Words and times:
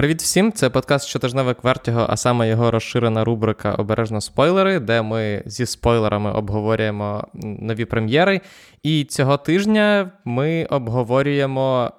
Привіт 0.00 0.22
всім! 0.22 0.52
Це 0.52 0.70
подкаст 0.70 1.08
щотижневик 1.08 1.64
Вертіго, 1.64 2.06
а 2.08 2.16
саме 2.16 2.48
його 2.48 2.70
розширена 2.70 3.24
рубрика 3.24 3.74
Обережно 3.74 4.20
спойлери, 4.20 4.80
де 4.80 5.02
ми 5.02 5.42
зі 5.46 5.66
спойлерами 5.66 6.32
обговорюємо 6.32 7.28
нові 7.42 7.84
прем'єри. 7.84 8.40
І 8.82 9.04
цього 9.04 9.36
тижня 9.36 10.10
ми 10.24 10.64
обговорюємо 10.64 11.90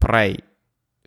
Prey. 0.00 0.38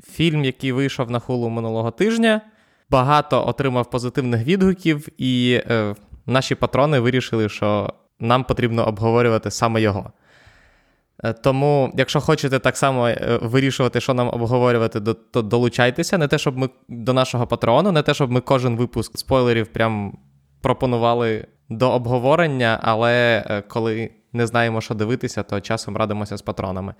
Фільм, 0.04 0.46
який 0.46 0.72
вийшов 0.72 1.12
на 1.12 1.20
хулу 1.20 1.50
минулого 1.50 1.92
тижня. 1.92 2.42
Багато 2.90 3.48
отримав 3.48 3.90
позитивних 3.90 4.46
відгуків, 4.46 5.08
і 5.18 5.62
е, 5.70 5.96
наші 6.26 6.56
патрони 6.56 7.00
вирішили, 7.00 7.50
що 7.50 7.94
нам 8.20 8.44
потрібно 8.44 8.88
обговорювати 8.88 9.52
саме 9.52 9.82
його. 9.82 10.12
Е, 11.24 11.34
тому, 11.34 11.94
якщо 11.98 12.22
хочете 12.22 12.60
так 12.60 12.78
само 12.78 13.08
е, 13.08 13.40
вирішувати, 13.42 14.02
що 14.02 14.14
нам 14.14 14.28
обговорювати, 14.28 15.02
то 15.32 15.42
долучайтеся. 15.42 16.18
Не 16.18 16.28
те, 16.28 16.38
щоб 16.38 16.58
ми 16.58 16.70
до 16.90 17.14
нашого 17.14 17.48
патреону, 17.48 17.92
не 17.92 18.02
те, 18.02 18.14
щоб 18.14 18.32
ми 18.32 18.42
кожен 18.42 18.78
випуск 18.78 19.18
спойлерів 19.18 19.68
прям 19.68 20.18
пропонували 20.62 21.48
до 21.70 21.92
обговорення, 21.92 22.80
але 22.82 23.44
е, 23.48 23.62
коли 23.62 24.10
не 24.34 24.48
знаємо, 24.48 24.82
що 24.82 24.94
дивитися, 24.94 25.44
то 25.44 25.62
часом 25.62 25.98
радимося 25.98 26.38
з 26.38 26.42
патронами. 26.42 26.94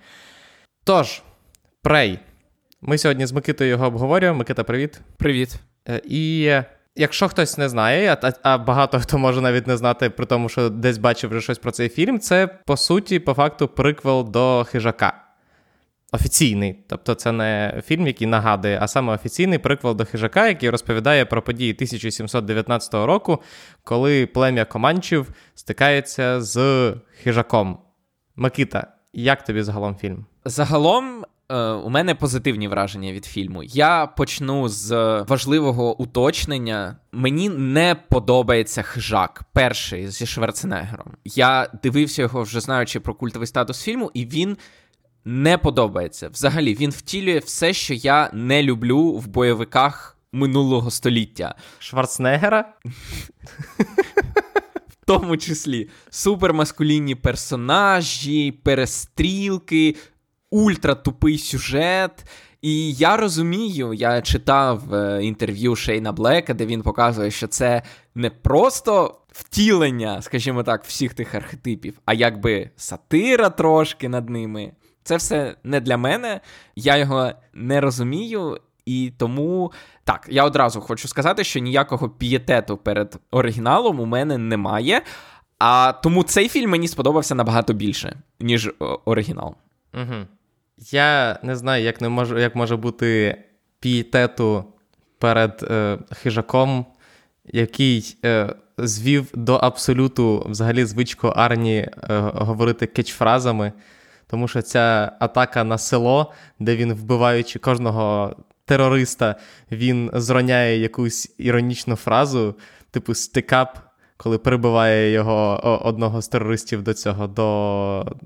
Тож, 0.84 1.22
Прей. 1.82 2.18
Ми 2.82 2.98
сьогодні 2.98 3.26
з 3.26 3.32
Микитою 3.32 3.70
його 3.70 3.86
обговорюємо. 3.86 4.38
Микита, 4.38 4.64
привіт. 4.64 5.00
Привіт. 5.16 5.54
І 6.04 6.52
Якщо 6.96 7.28
хтось 7.28 7.58
не 7.58 7.68
знає, 7.68 8.18
а, 8.22 8.32
а 8.42 8.58
багато 8.58 9.00
хто 9.00 9.18
може 9.18 9.40
навіть 9.40 9.66
не 9.66 9.76
знати, 9.76 10.10
при 10.10 10.26
тому, 10.26 10.48
що 10.48 10.68
десь 10.68 10.98
бачив 10.98 11.30
вже 11.30 11.40
щось 11.40 11.58
про 11.58 11.70
цей 11.70 11.88
фільм, 11.88 12.20
це 12.20 12.46
по 12.46 12.76
суті, 12.76 13.18
по 13.18 13.34
факту, 13.34 13.68
приквел 13.68 14.30
до 14.30 14.66
хижака. 14.68 15.22
Офіційний. 16.12 16.84
Тобто, 16.88 17.14
це 17.14 17.32
не 17.32 17.82
фільм, 17.86 18.06
який 18.06 18.26
нагадує, 18.26 18.78
а 18.82 18.88
саме 18.88 19.14
офіційний 19.14 19.58
приквел 19.58 19.96
до 19.96 20.04
хижака, 20.04 20.48
який 20.48 20.70
розповідає 20.70 21.24
про 21.24 21.42
події 21.42 21.72
1719 21.72 22.94
року, 22.94 23.42
коли 23.84 24.26
плем'я 24.26 24.64
Команчів 24.64 25.30
стикається 25.54 26.40
з 26.40 26.94
хижаком. 27.22 27.78
Микита, 28.36 28.86
як 29.12 29.44
тобі 29.44 29.62
загалом 29.62 29.96
фільм? 29.96 30.26
Загалом 30.44 31.24
у 31.84 31.90
мене 31.90 32.14
позитивні 32.14 32.68
враження 32.68 33.12
від 33.12 33.24
фільму. 33.24 33.62
Я 33.62 34.06
почну 34.06 34.68
з 34.68 34.92
важливого 35.28 36.00
уточнення. 36.00 36.96
Мені 37.12 37.48
не 37.48 37.96
подобається 38.08 38.82
хижак, 38.82 39.44
перший 39.52 40.08
зі 40.08 40.26
Шварценеггером. 40.26 41.12
Я 41.24 41.70
дивився 41.82 42.22
його, 42.22 42.42
вже 42.42 42.60
знаючи 42.60 43.00
про 43.00 43.14
культовий 43.14 43.46
статус 43.46 43.82
фільму, 43.82 44.10
і 44.14 44.26
він 44.26 44.56
не 45.24 45.58
подобається. 45.58 46.28
Взагалі, 46.28 46.74
він 46.74 46.90
втілює 46.90 47.38
все, 47.38 47.72
що 47.72 47.94
я 47.94 48.30
не 48.32 48.62
люблю 48.62 49.12
в 49.12 49.26
бойовиках 49.26 50.18
минулого 50.32 50.90
століття. 50.90 51.54
Шварценеггера? 51.78 52.74
В 54.88 55.06
тому 55.06 55.36
числі 55.36 55.88
супермаскулінні 56.10 57.14
персонажі, 57.14 58.52
перестрілки, 58.52 59.96
ультратупий 60.50 61.38
сюжет. 61.38 62.24
І 62.62 62.92
я 62.92 63.16
розумію, 63.16 63.92
я 63.92 64.22
читав 64.22 64.94
е, 64.94 65.24
інтерв'ю 65.24 65.76
Шейна 65.76 66.12
Блека, 66.12 66.54
де 66.54 66.66
він 66.66 66.82
показує, 66.82 67.30
що 67.30 67.46
це 67.46 67.82
не 68.14 68.30
просто 68.30 69.20
втілення, 69.32 70.22
скажімо 70.22 70.62
так, 70.62 70.84
всіх 70.84 71.14
тих 71.14 71.34
архетипів, 71.34 72.00
а 72.04 72.14
якби 72.14 72.70
сатира 72.76 73.50
трошки 73.50 74.08
над 74.08 74.30
ними. 74.30 74.72
Це 75.02 75.16
все 75.16 75.56
не 75.64 75.80
для 75.80 75.96
мене, 75.96 76.40
я 76.76 76.96
його 76.96 77.32
не 77.54 77.80
розумію, 77.80 78.58
і 78.86 79.12
тому 79.18 79.72
так, 80.04 80.26
я 80.30 80.44
одразу 80.44 80.80
хочу 80.80 81.08
сказати, 81.08 81.44
що 81.44 81.60
ніякого 81.60 82.08
пієтету 82.08 82.76
перед 82.76 83.20
оригіналом 83.30 84.00
у 84.00 84.06
мене 84.06 84.38
немає. 84.38 85.02
А 85.58 85.92
тому 86.02 86.22
цей 86.22 86.48
фільм 86.48 86.70
мені 86.70 86.88
сподобався 86.88 87.34
набагато 87.34 87.72
більше, 87.72 88.16
ніж 88.40 88.70
оригінал. 89.04 89.54
Угу. 89.94 90.26
Я 90.78 91.38
не 91.42 91.56
знаю, 91.56 91.84
як 91.84 92.00
не 92.00 92.08
може, 92.08 92.40
як 92.40 92.54
може 92.54 92.76
бути 92.76 93.38
пієтету 93.80 94.64
перед 95.18 95.66
е, 95.70 95.98
хижаком, 96.10 96.86
який 97.44 98.16
е, 98.24 98.54
звів 98.78 99.30
до 99.34 99.54
абсолюту 99.54 100.46
взагалі 100.48 100.84
звичку 100.84 101.28
Арні 101.28 101.76
е, 101.76 101.90
говорити 102.34 102.86
кетчфразами, 102.86 103.72
тому 104.26 104.48
що 104.48 104.62
ця 104.62 105.12
атака 105.20 105.64
на 105.64 105.78
село, 105.78 106.32
де 106.58 106.76
він, 106.76 106.94
вбиваючи 106.94 107.58
кожного 107.58 108.36
терориста, 108.64 109.36
він 109.72 110.10
зроняє 110.14 110.78
якусь 110.78 111.34
іронічну 111.38 111.96
фразу, 111.96 112.54
типу 112.90 113.14
стикап, 113.14 113.78
коли 114.16 114.38
прибиває 114.38 115.12
його 115.12 115.60
одного 115.84 116.22
з 116.22 116.28
терористів 116.28 116.82
до 116.82 116.94
цього, 116.94 117.26
до, 117.26 118.16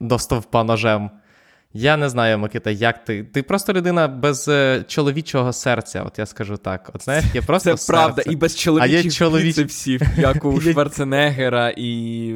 до 0.00 0.18
стовпа 0.18 0.64
ножем. 0.64 1.10
Я 1.76 1.96
не 1.96 2.08
знаю, 2.08 2.38
Микита, 2.38 2.70
як 2.70 3.04
ти. 3.04 3.24
Ти 3.24 3.42
просто 3.42 3.72
людина 3.72 4.08
без 4.08 4.48
е, 4.48 4.84
чоловічого 4.88 5.52
серця, 5.52 6.02
от 6.02 6.18
я 6.18 6.26
скажу 6.26 6.56
так. 6.56 6.90
От 6.94 7.02
знаєш, 7.04 7.24
є 7.34 7.42
просто 7.42 7.70
Це 7.70 7.76
серце. 7.76 7.92
правда, 7.92 8.22
і 8.26 8.36
без 8.36 8.56
чоловічих 8.56 9.14
чоловіч... 9.14 9.44
біцепсів, 9.44 10.02
як 10.18 10.44
у 10.44 10.60
Шварценеггера 10.72 11.72
і. 11.76 12.34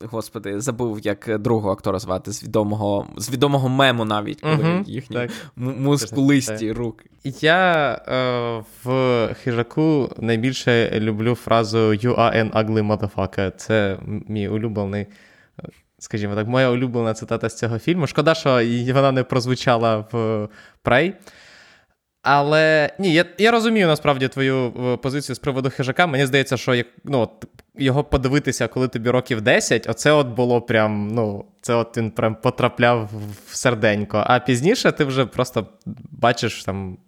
Господи, 0.00 0.60
забув, 0.60 1.00
як 1.00 1.38
другого 1.38 1.72
актора 1.72 1.98
звати 1.98 2.32
з 2.32 2.42
відомого 2.42 3.06
з 3.16 3.30
відомого 3.30 3.68
мему 3.68 4.04
навіть, 4.04 4.40
коли 4.40 4.54
угу, 4.54 4.84
їхні 4.86 5.16
так. 5.16 5.30
мускулисті 5.56 6.72
руки. 6.72 7.04
Я 7.40 7.92
е, 8.08 8.64
в 8.84 9.28
хижаку 9.42 10.10
найбільше 10.18 11.00
люблю 11.00 11.34
фразу 11.34 11.78
You 11.78 12.14
are 12.14 12.36
an 12.36 12.52
ugly 12.52 12.96
motherfucker. 12.96 13.52
Це 13.56 13.98
мій 14.28 14.48
улюблений 14.48 15.06
скажімо 16.02 16.34
так, 16.34 16.46
моя 16.46 16.70
улюблена 16.70 17.14
цитата 17.14 17.48
з 17.48 17.56
цього 17.56 17.78
фільму. 17.78 18.06
Шкода, 18.06 18.34
що 18.34 18.50
вона 18.94 19.12
не 19.12 19.22
прозвучала 19.22 19.96
в 20.12 20.48
Прей. 20.82 21.14
Але 22.22 22.90
ні, 22.98 23.12
я 23.12 23.24
я 23.38 23.50
розумію 23.50 23.86
насправді 23.86 24.28
твою 24.28 24.66
е, 24.66 24.96
позицію 24.96 25.36
з 25.36 25.38
приводу 25.38 25.70
хижака. 25.70 26.06
Мені 26.06 26.26
здається, 26.26 26.56
що 26.56 26.74
як, 26.74 26.86
ну, 27.04 27.28
його 27.74 28.04
подивитися, 28.04 28.68
коли 28.68 28.88
тобі 28.88 29.10
років 29.10 29.40
10, 29.40 29.86
оце 29.90 30.12
от 30.12 30.26
було 30.26 30.60
прям, 30.60 31.08
ну, 31.08 31.44
це 31.60 31.74
от 31.74 31.96
він 31.96 32.10
прям 32.10 32.34
потрапляв 32.34 33.10
в 33.46 33.56
серденько. 33.56 34.24
А 34.26 34.40
пізніше 34.40 34.92
ти 34.92 35.04
вже 35.04 35.26
просто 35.26 35.66
бачиш, 36.10 36.64
там, 36.64 36.98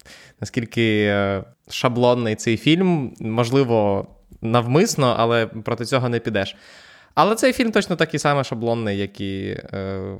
наскільки 0.41 1.05
е, 1.05 1.45
шаблонний 1.71 2.35
цей 2.35 2.57
фільм, 2.57 3.15
можливо, 3.21 4.07
навмисно, 4.41 5.15
але 5.19 5.47
проти 5.47 5.85
цього 5.85 6.09
не 6.09 6.19
підеш. 6.19 6.57
Але 7.15 7.35
цей 7.35 7.53
фільм 7.53 7.73
точно 7.73 7.97
такий 7.97 8.21
самий 8.21 8.45
шаблонний, 8.45 8.99
як 8.99 9.21
і, 9.21 9.61
е, 9.73 10.17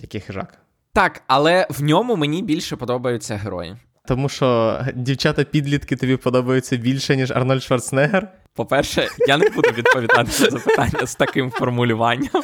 як 0.00 0.14
і 0.14 0.20
хижак. 0.20 0.58
Так, 0.92 1.22
але 1.26 1.66
в 1.70 1.82
ньому 1.82 2.16
мені 2.16 2.42
більше 2.42 2.76
подобаються 2.76 3.36
герої. 3.36 3.76
Тому 4.06 4.28
що 4.28 4.80
дівчата-підлітки 4.94 5.96
тобі 5.96 6.16
подобаються 6.16 6.76
більше, 6.76 7.16
ніж 7.16 7.30
Арнольд 7.30 7.62
Шварценеггер? 7.62 8.28
По-перше, 8.54 9.08
я 9.28 9.36
не 9.36 9.50
буду 9.50 9.70
відповідати 9.70 10.24
на 10.24 10.50
запитання 10.50 11.06
з 11.06 11.14
таким 11.14 11.50
формулюванням. 11.50 12.42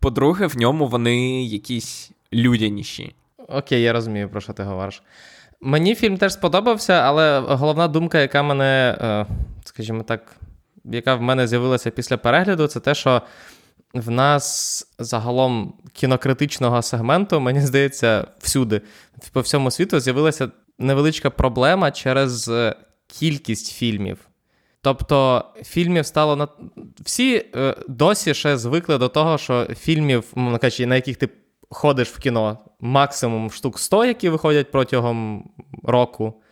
По-друге, 0.00 0.46
в 0.46 0.56
ньому 0.56 0.88
вони 0.88 1.44
якісь 1.44 2.10
людяніші. 2.32 3.14
Окей, 3.48 3.82
я 3.82 3.92
розумію, 3.92 4.28
про 4.28 4.40
що 4.40 4.52
ти 4.52 4.62
говориш. 4.62 5.02
Мені 5.60 5.94
фільм 5.94 6.16
теж 6.16 6.32
сподобався, 6.32 6.92
але 6.92 7.40
головна 7.40 7.88
думка, 7.88 8.20
яка 8.20 8.42
мене, 8.42 8.98
е, 9.00 9.26
скажімо 9.64 10.02
так, 10.02 10.36
яка 10.84 11.14
в 11.14 11.22
мене 11.22 11.46
з'явилася 11.46 11.90
після 11.90 12.16
перегляду, 12.16 12.66
це 12.66 12.80
те, 12.80 12.94
що 12.94 13.22
в 13.94 14.10
нас 14.10 14.86
загалом 14.98 15.74
кінокритичного 15.92 16.82
сегменту, 16.82 17.40
мені 17.40 17.60
здається, 17.60 18.26
всюди, 18.38 18.80
по 19.32 19.40
всьому 19.40 19.70
світу, 19.70 20.00
з'явилася 20.00 20.48
невеличка 20.78 21.30
проблема 21.30 21.90
через 21.90 22.50
кількість 23.06 23.72
фільмів. 23.72 24.18
Тобто 24.80 25.44
фільмів 25.62 26.06
стало 26.06 26.36
на 26.36 26.48
всі 27.00 27.44
е, 27.56 27.74
досі 27.88 28.34
ще 28.34 28.56
звикли 28.56 28.98
до 28.98 29.08
того, 29.08 29.38
що 29.38 29.64
фільмів, 29.64 30.24
на 30.36 30.94
яких 30.94 31.16
ти 31.16 31.28
ходиш 31.70 32.08
в 32.08 32.18
кіно, 32.18 32.58
максимум 32.80 33.50
штук 33.50 33.78
100, 33.78 34.04
які 34.04 34.28
виходять 34.28 34.70
протягом 34.70 35.50
року. 35.82 36.42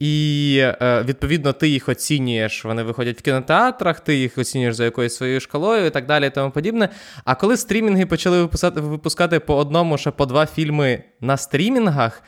І 0.00 0.56
е, 0.60 1.02
відповідно 1.08 1.52
ти 1.52 1.68
їх 1.68 1.88
оцінюєш. 1.88 2.64
Вони 2.64 2.82
виходять 2.82 3.18
в 3.18 3.22
кінотеатрах, 3.22 4.00
ти 4.00 4.16
їх 4.16 4.38
оцінюєш 4.38 4.74
за 4.74 4.84
якоюсь 4.84 5.14
своєю 5.14 5.40
шкалою 5.40 5.86
і 5.86 5.90
так 5.90 6.06
далі, 6.06 6.26
і 6.26 6.30
тому 6.30 6.50
подібне. 6.50 6.88
А 7.24 7.34
коли 7.34 7.56
стрімінги 7.56 8.06
почали 8.06 8.40
випускати, 8.40 8.80
випускати 8.80 9.40
по 9.40 9.56
одному, 9.56 9.98
ще 9.98 10.10
по 10.10 10.26
два 10.26 10.46
фільми 10.46 11.02
на 11.20 11.36
стрімінгах, 11.36 12.22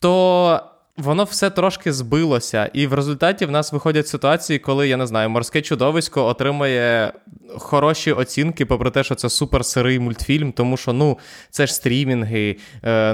то 0.00 0.73
воно 0.96 1.24
все 1.24 1.50
трошки 1.50 1.92
збилося, 1.92 2.70
і 2.72 2.86
в 2.86 2.94
результаті 2.94 3.46
в 3.46 3.50
нас 3.50 3.72
виходять 3.72 4.08
ситуації, 4.08 4.58
коли 4.58 4.88
я 4.88 4.96
не 4.96 5.06
знаю, 5.06 5.30
морське 5.30 5.62
чудовисько 5.62 6.26
отримує 6.26 7.12
хороші 7.58 8.12
оцінки, 8.12 8.66
попри 8.66 8.90
те, 8.90 9.04
що 9.04 9.14
це 9.14 9.28
супер 9.28 9.64
сирий 9.64 9.98
мультфільм, 9.98 10.52
тому 10.52 10.76
що 10.76 10.92
ну 10.92 11.18
це 11.50 11.66
ж 11.66 11.74
стрімінги. 11.74 12.56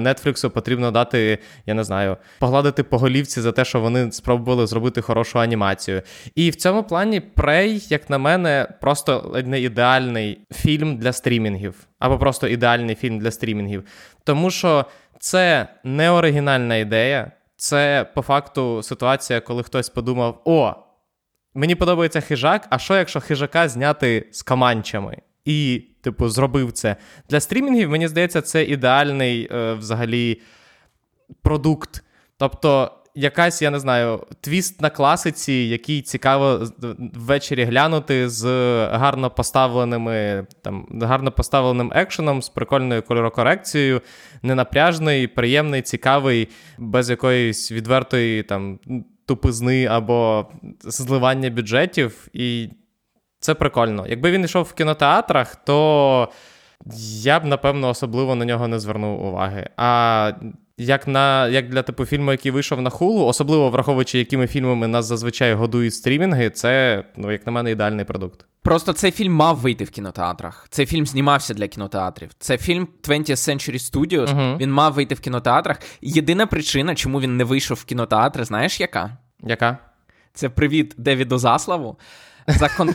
Нетфліксу 0.00 0.50
потрібно 0.50 0.90
дати, 0.90 1.38
я 1.66 1.74
не 1.74 1.84
знаю, 1.84 2.16
погладити 2.38 2.82
по 2.82 2.98
голівці 2.98 3.40
за 3.40 3.52
те, 3.52 3.64
що 3.64 3.80
вони 3.80 4.12
спробували 4.12 4.66
зробити 4.66 5.00
хорошу 5.00 5.40
анімацію. 5.40 6.02
І 6.34 6.50
в 6.50 6.56
цьому 6.56 6.84
плані 6.84 7.22
Prey, 7.36 7.92
як 7.92 8.10
на 8.10 8.18
мене, 8.18 8.68
просто 8.80 9.42
не 9.44 9.60
ідеальний 9.60 10.38
фільм 10.52 10.96
для 10.96 11.12
стрімінгів, 11.12 11.74
або 11.98 12.18
просто 12.18 12.48
ідеальний 12.48 12.94
фільм 12.94 13.18
для 13.18 13.30
стрімінгів. 13.30 13.84
Тому 14.24 14.50
що 14.50 14.84
це 15.18 15.68
не 15.84 16.10
оригінальна 16.10 16.76
ідея. 16.76 17.30
Це 17.60 18.06
по 18.14 18.22
факту 18.22 18.82
ситуація, 18.82 19.40
коли 19.40 19.62
хтось 19.62 19.88
подумав: 19.88 20.42
о, 20.44 20.74
мені 21.54 21.74
подобається 21.74 22.20
хижак, 22.20 22.66
а 22.70 22.78
що, 22.78 22.96
якщо 22.96 23.20
хижака 23.20 23.68
зняти 23.68 24.28
з 24.32 24.42
каманчами? 24.42 25.18
І, 25.44 25.84
типу, 26.00 26.28
зробив 26.28 26.72
це. 26.72 26.96
Для 27.28 27.40
стрімінгів, 27.40 27.90
мені 27.90 28.08
здається, 28.08 28.42
це 28.42 28.64
ідеальний 28.64 29.48
е, 29.52 29.74
взагалі 29.74 30.40
продукт. 31.42 32.04
Тобто, 32.36 32.92
якась, 33.14 33.62
я 33.62 33.70
не 33.70 33.80
знаю, 33.80 34.26
твіст 34.40 34.80
на 34.80 34.90
класиці, 34.90 35.52
який 35.52 36.02
цікаво 36.02 36.66
ввечері 37.14 37.64
глянути 37.64 38.28
з 38.28 38.44
гарно 38.86 39.30
поставленими, 39.30 40.46
там, 40.62 40.86
гарно 41.02 41.32
поставленим 41.32 41.92
екшеном, 41.94 42.42
з 42.42 42.48
прикольною 42.48 43.02
кольорокорекцією, 43.02 44.00
ненапряжний, 44.42 45.26
приємний, 45.26 45.82
цікавий, 45.82 46.48
без 46.78 47.10
якоїсь 47.10 47.72
відвертої 47.72 48.42
там 48.42 48.78
тупизни 49.26 49.86
або 49.86 50.46
зливання 50.80 51.50
бюджетів. 51.50 52.28
І 52.32 52.70
це 53.40 53.54
прикольно. 53.54 54.06
Якби 54.08 54.30
він 54.30 54.44
йшов 54.44 54.64
в 54.64 54.72
кінотеатрах, 54.72 55.54
то 55.54 56.28
я 57.22 57.40
б, 57.40 57.44
напевно, 57.44 57.88
особливо 57.88 58.34
на 58.34 58.44
нього 58.44 58.68
не 58.68 58.78
звернув 58.78 59.24
уваги. 59.24 59.68
А 59.76 60.32
як 60.80 61.08
на 61.08 61.48
як 61.48 61.68
для 61.68 61.82
типу 61.82 62.04
фільму, 62.04 62.30
який 62.30 62.50
вийшов 62.52 62.80
на 62.80 62.90
хулу, 62.90 63.26
особливо 63.26 63.70
враховуючи, 63.70 64.18
якими 64.18 64.46
фільмами 64.46 64.86
нас 64.86 65.06
зазвичай 65.06 65.54
годують 65.54 65.94
стрімінги, 65.94 66.50
це, 66.50 67.04
ну, 67.16 67.32
як 67.32 67.46
на 67.46 67.52
мене, 67.52 67.70
ідеальний 67.70 68.04
продукт. 68.04 68.44
Просто 68.62 68.92
цей 68.92 69.10
фільм 69.10 69.32
мав 69.32 69.56
вийти 69.56 69.84
в 69.84 69.90
кінотеатрах. 69.90 70.66
Цей 70.70 70.86
фільм 70.86 71.06
знімався 71.06 71.54
для 71.54 71.68
кінотеатрів. 71.68 72.30
Це 72.38 72.58
фільм 72.58 72.88
20th 73.02 73.30
Century 73.30 73.92
Studios, 73.92 74.26
uh-huh. 74.26 74.56
Він 74.58 74.72
мав 74.72 74.92
вийти 74.92 75.14
в 75.14 75.20
кінотеатрах. 75.20 75.78
Єдина 76.00 76.46
причина, 76.46 76.94
чому 76.94 77.20
він 77.20 77.36
не 77.36 77.44
вийшов 77.44 77.76
в 77.76 77.84
кінотеатри, 77.84 78.44
знаєш 78.44 78.80
яка? 78.80 79.16
Яка? 79.42 79.78
Це 80.34 80.48
привіт 80.48 80.94
Девіду 80.98 81.38
Заславу. 81.38 81.98
За 82.46 82.68
кон... 82.68 82.94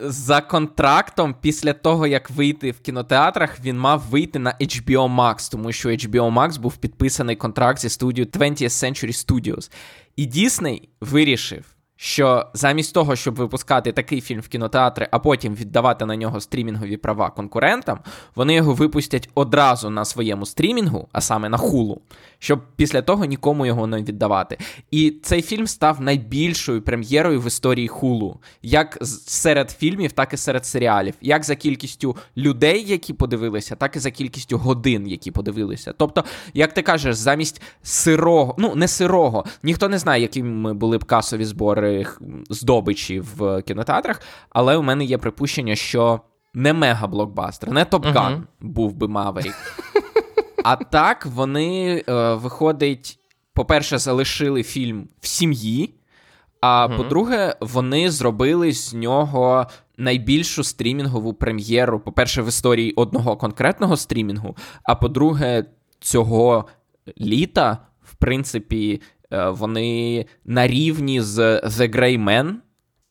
За 0.00 0.40
контрактом, 0.40 1.34
після 1.40 1.72
того, 1.72 2.06
як 2.06 2.30
вийти 2.30 2.70
в 2.70 2.80
кінотеатрах, 2.80 3.60
він 3.60 3.78
мав 3.78 4.00
вийти 4.00 4.38
на 4.38 4.50
HBO 4.60 5.16
Max, 5.16 5.50
тому 5.50 5.72
що 5.72 5.88
HBO 5.88 6.34
Max 6.34 6.60
був 6.60 6.76
підписаний 6.76 7.36
контракт 7.36 7.80
зі 7.80 7.88
студією 7.88 8.30
20th 8.30 8.64
Century 8.64 9.26
Studios. 9.26 9.70
І 10.16 10.26
Дісней 10.26 10.88
вирішив, 11.00 11.64
що 12.00 12.46
замість 12.54 12.94
того, 12.94 13.16
щоб 13.16 13.34
випускати 13.34 13.92
такий 13.92 14.20
фільм 14.20 14.40
в 14.40 14.48
кінотеатри, 14.48 15.08
а 15.10 15.18
потім 15.18 15.54
віддавати 15.54 16.06
на 16.06 16.16
нього 16.16 16.40
стрімінгові 16.40 16.96
права 16.96 17.30
конкурентам, 17.30 17.98
вони 18.34 18.54
його 18.54 18.74
випустять 18.74 19.28
одразу 19.34 19.90
на 19.90 20.04
своєму 20.04 20.46
стрімінгу, 20.46 21.08
а 21.12 21.20
саме 21.20 21.48
на 21.48 21.56
хулу, 21.56 22.00
щоб 22.38 22.60
після 22.76 23.02
того 23.02 23.24
нікому 23.24 23.66
його 23.66 23.86
не 23.86 24.02
віддавати. 24.02 24.58
І 24.90 25.10
цей 25.22 25.42
фільм 25.42 25.66
став 25.66 26.00
найбільшою 26.00 26.82
прем'єрою 26.82 27.40
в 27.40 27.46
історії 27.46 27.88
Hulu, 27.88 28.40
як 28.62 28.98
серед 29.26 29.70
фільмів, 29.70 30.12
так 30.12 30.32
і 30.34 30.36
серед 30.36 30.66
серіалів, 30.66 31.14
як 31.20 31.44
за 31.44 31.56
кількістю 31.56 32.16
людей, 32.36 32.84
які 32.86 33.12
подивилися, 33.12 33.76
так 33.76 33.96
і 33.96 33.98
за 33.98 34.10
кількістю 34.10 34.58
годин, 34.58 35.08
які 35.08 35.30
подивилися. 35.30 35.94
Тобто, 35.96 36.24
як 36.54 36.74
ти 36.74 36.82
кажеш, 36.82 37.16
замість 37.16 37.62
сирого, 37.82 38.54
ну 38.58 38.74
не 38.74 38.88
сирого, 38.88 39.44
ніхто 39.62 39.88
не 39.88 39.98
знає, 39.98 40.22
якими 40.22 40.74
були 40.74 40.98
б 40.98 41.04
касові 41.04 41.44
збори 41.44 41.87
здобичі 42.50 43.20
в 43.20 43.62
кінотеатрах, 43.62 44.22
але 44.50 44.76
у 44.76 44.82
мене 44.82 45.04
є 45.04 45.18
припущення, 45.18 45.76
що 45.76 46.20
не 46.54 46.72
мега-блокбастер, 46.72 47.70
не 47.70 47.84
Top 47.84 48.09
Gun 48.09 48.34
uh-huh. 48.34 48.42
був 48.60 48.94
би 48.94 49.08
Маверік. 49.08 49.54
А 50.64 50.76
так 50.76 51.26
вони, 51.26 52.04
е, 52.08 52.34
виходить, 52.34 53.18
по-перше, 53.54 53.98
залишили 53.98 54.62
фільм 54.62 55.08
в 55.20 55.26
сім'ї. 55.26 55.94
А 56.60 56.86
uh-huh. 56.86 56.96
по-друге, 56.96 57.56
вони 57.60 58.10
зробили 58.10 58.72
з 58.72 58.94
нього 58.94 59.66
найбільшу 59.98 60.64
стрімінгову 60.64 61.34
прем'єру. 61.34 62.00
По-перше, 62.00 62.42
в 62.42 62.48
історії 62.48 62.92
одного 62.92 63.36
конкретного 63.36 63.96
стрімінгу. 63.96 64.56
А 64.82 64.94
по-друге, 64.94 65.64
цього 66.00 66.64
літа, 67.20 67.78
в 68.02 68.14
принципі, 68.14 69.00
вони 69.30 70.26
на 70.44 70.66
рівні 70.66 71.20
з 71.20 71.38
The 71.58 71.96
Grey 71.96 72.24
Man. 72.24 72.54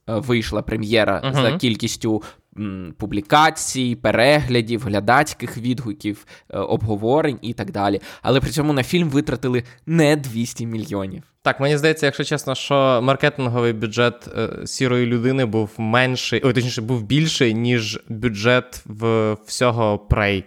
Е, 0.10 0.14
вийшла 0.16 0.62
прем'єра 0.62 1.22
uh-huh. 1.26 1.34
за 1.34 1.58
кількістю 1.58 2.24
м, 2.58 2.94
публікацій, 2.98 3.96
переглядів, 3.96 4.84
глядацьких 4.84 5.58
відгуків, 5.58 6.26
е, 6.50 6.58
обговорень 6.58 7.40
і 7.42 7.54
так 7.54 7.72
далі. 7.72 8.02
Але 8.22 8.40
при 8.40 8.50
цьому 8.50 8.74
на 8.74 8.84
фільм 8.84 9.10
витратили 9.10 9.64
не 9.86 10.16
200 10.16 10.66
мільйонів. 10.66 11.24
Так, 11.42 11.60
мені 11.60 11.78
здається, 11.78 12.06
якщо 12.06 12.24
чесно, 12.24 12.56
що 12.56 13.00
маркетинговий 13.04 13.74
бюджет 13.74 14.30
е, 14.38 14.68
сірої 14.68 15.06
людини 15.06 15.46
був 15.46 15.72
менший, 15.78 16.42
ой, 16.44 16.54
точніше, 16.54 16.82
був 16.82 17.04
більший, 17.04 17.54
ніж 17.54 18.00
бюджет 18.10 18.84
в 18.86 19.34
всього 19.46 20.08
Prey. 20.10 20.44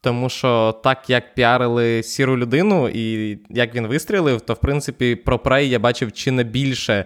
Тому 0.00 0.28
що 0.28 0.80
так 0.84 1.10
як 1.10 1.34
піарили 1.34 2.02
сіру 2.02 2.36
людину, 2.36 2.88
і 2.88 3.38
як 3.50 3.74
він 3.74 3.86
вистрілив, 3.86 4.40
то 4.40 4.54
в 4.54 4.60
принципі 4.60 5.16
про 5.16 5.38
Прей 5.38 5.68
я 5.68 5.78
бачив 5.78 6.12
чи 6.12 6.30
не 6.30 6.44
більше 6.44 7.04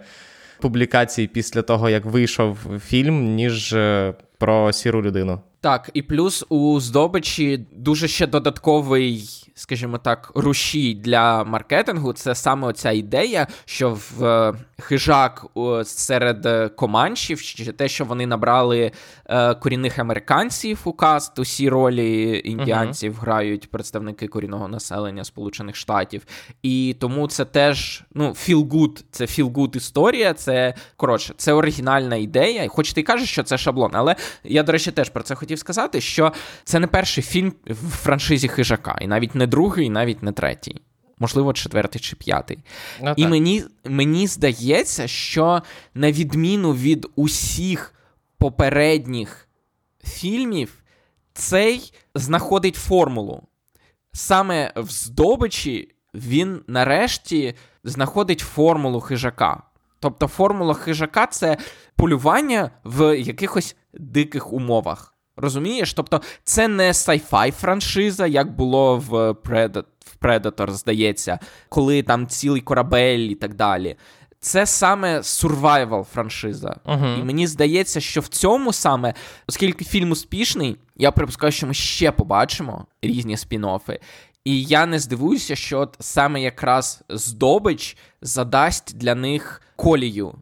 публікацій 0.61 1.27
після 1.27 1.62
того, 1.62 1.91
як 1.91 2.05
вийшов 2.05 2.59
фільм, 2.87 3.35
ніж 3.35 3.73
е, 3.73 4.15
про 4.39 4.73
сіру 4.73 5.03
людину. 5.03 5.41
Так, 5.62 5.91
і 5.94 6.03
плюс 6.03 6.44
у 6.49 6.81
здобичі 6.81 7.67
дуже 7.73 8.09
ще 8.09 8.26
додатковий, 8.26 9.29
скажімо 9.55 9.99
так, 9.99 10.32
рушій 10.35 10.94
для 10.94 11.44
маркетингу. 11.44 12.12
Це 12.12 12.35
саме 12.35 12.69
оця 12.69 12.91
ідея, 12.91 13.47
що 13.64 13.91
в 13.91 14.25
е, 14.25 14.55
хижак 14.81 15.47
серед 15.85 16.47
е, 16.47 16.69
команшів, 16.69 17.43
чи 17.43 17.73
те, 17.73 17.88
що 17.88 18.05
вони 18.05 18.26
набрали 18.26 18.93
е, 19.26 19.55
корінних 19.55 19.99
американців 19.99 20.81
у 20.85 20.93
каст, 20.93 21.38
усі 21.38 21.69
ролі 21.69 22.41
індіанців 22.44 23.12
uh-huh. 23.12 23.20
грають 23.20 23.70
представники 23.70 24.29
корінного 24.29 24.69
населення 24.69 25.25
Сполучених 25.25 25.76
Штатів. 25.76 26.26
І 26.62 26.97
тому 27.00 27.29
це 27.29 27.44
теж 27.44 28.05
ну, 28.15 28.29
feel 28.29 28.69
good, 28.69 29.05
це 29.10 29.25
feel 29.25 29.53
good 29.53 29.77
історія. 29.77 30.34
Це 30.34 30.75
коротше, 30.96 31.34
це 31.36 31.53
оригінальна 31.53 32.17
ідея. 32.17 32.69
Хоч 32.69 32.93
ти 32.93 33.03
кажеш, 33.03 33.31
що 33.31 33.43
це 33.43 33.58
шаблон, 33.58 33.91
але 33.94 34.17
я, 34.44 34.63
до 34.63 34.72
речі, 34.72 34.91
теж 34.93 35.10
про 35.10 35.22
це 35.22 35.34
хотів 35.34 35.52
сказати, 35.56 36.01
що 36.01 36.32
це 36.65 36.79
не 36.79 36.87
перший 36.87 37.25
фільм 37.25 37.53
в 37.67 37.91
франшизі 37.91 38.49
хижака, 38.49 38.99
і 39.01 39.06
навіть 39.06 39.35
не 39.35 39.47
другий, 39.47 39.87
і 39.87 39.91
навіть 39.91 40.23
не 40.23 40.32
третій 40.32 40.82
можливо, 41.23 41.53
четвертий 41.53 42.01
чи 42.01 42.17
п'ятий. 42.17 42.59
Ну, 43.03 43.15
І 43.17 43.27
мені, 43.27 43.65
мені 43.85 44.27
здається, 44.27 45.09
що 45.09 45.63
на 45.94 46.13
відміну 46.13 46.73
від 46.73 47.06
усіх 47.17 47.94
попередніх 48.39 49.49
фільмів, 50.05 50.82
цей 51.32 51.93
знаходить 52.15 52.77
формулу. 52.77 53.43
Саме 54.13 54.73
в 54.77 54.91
здобичі 54.91 55.94
він 56.15 56.61
нарешті 56.67 57.55
знаходить 57.85 58.41
формулу 58.41 59.01
хижака. 59.01 59.63
Тобто 60.01 60.27
формула 60.27 60.75
хижака 60.75 61.27
це 61.27 61.56
полювання 61.97 62.71
в 62.85 63.19
якихось 63.19 63.77
диких 63.94 64.53
умовах. 64.53 65.11
Розумієш? 65.36 65.94
Тобто, 65.94 66.20
це 66.44 66.69
не 66.69 66.93
sci-fi 66.93 67.53
франшиза, 67.53 68.27
як 68.27 68.56
було 68.56 68.96
в 68.96 69.12
Predator, 69.31 69.84
в 70.05 70.24
Predator, 70.24 70.70
здається, 70.70 71.39
коли 71.69 72.03
там 72.03 72.27
цілий 72.27 72.60
корабель 72.60 73.19
і 73.19 73.34
так 73.34 73.55
далі. 73.55 73.96
Це 74.41 74.67
саме 74.67 75.19
survival 75.19 76.05
франшиза. 76.05 76.77
Uh-huh. 76.84 77.20
І 77.20 77.24
мені 77.24 77.46
здається, 77.46 78.01
що 78.01 78.20
в 78.20 78.29
цьому 78.29 78.72
саме, 78.72 79.15
оскільки 79.46 79.84
фільм 79.84 80.10
успішний, 80.10 80.77
я 80.96 81.10
припускаю, 81.10 81.53
що 81.53 81.67
ми 81.67 81.74
ще 81.74 82.12
побачимо 82.12 82.86
різні 83.03 83.36
спін-оффи. 83.36 83.98
І 84.44 84.65
я 84.65 84.86
не 84.86 84.98
здивуюся, 84.98 85.56
що 85.56 85.81
от 85.81 85.96
саме 86.01 86.41
якраз 86.41 87.03
здобич 87.08 87.96
задасть 88.22 88.98
для 88.98 89.15
них 89.15 89.62
колію 89.77 90.34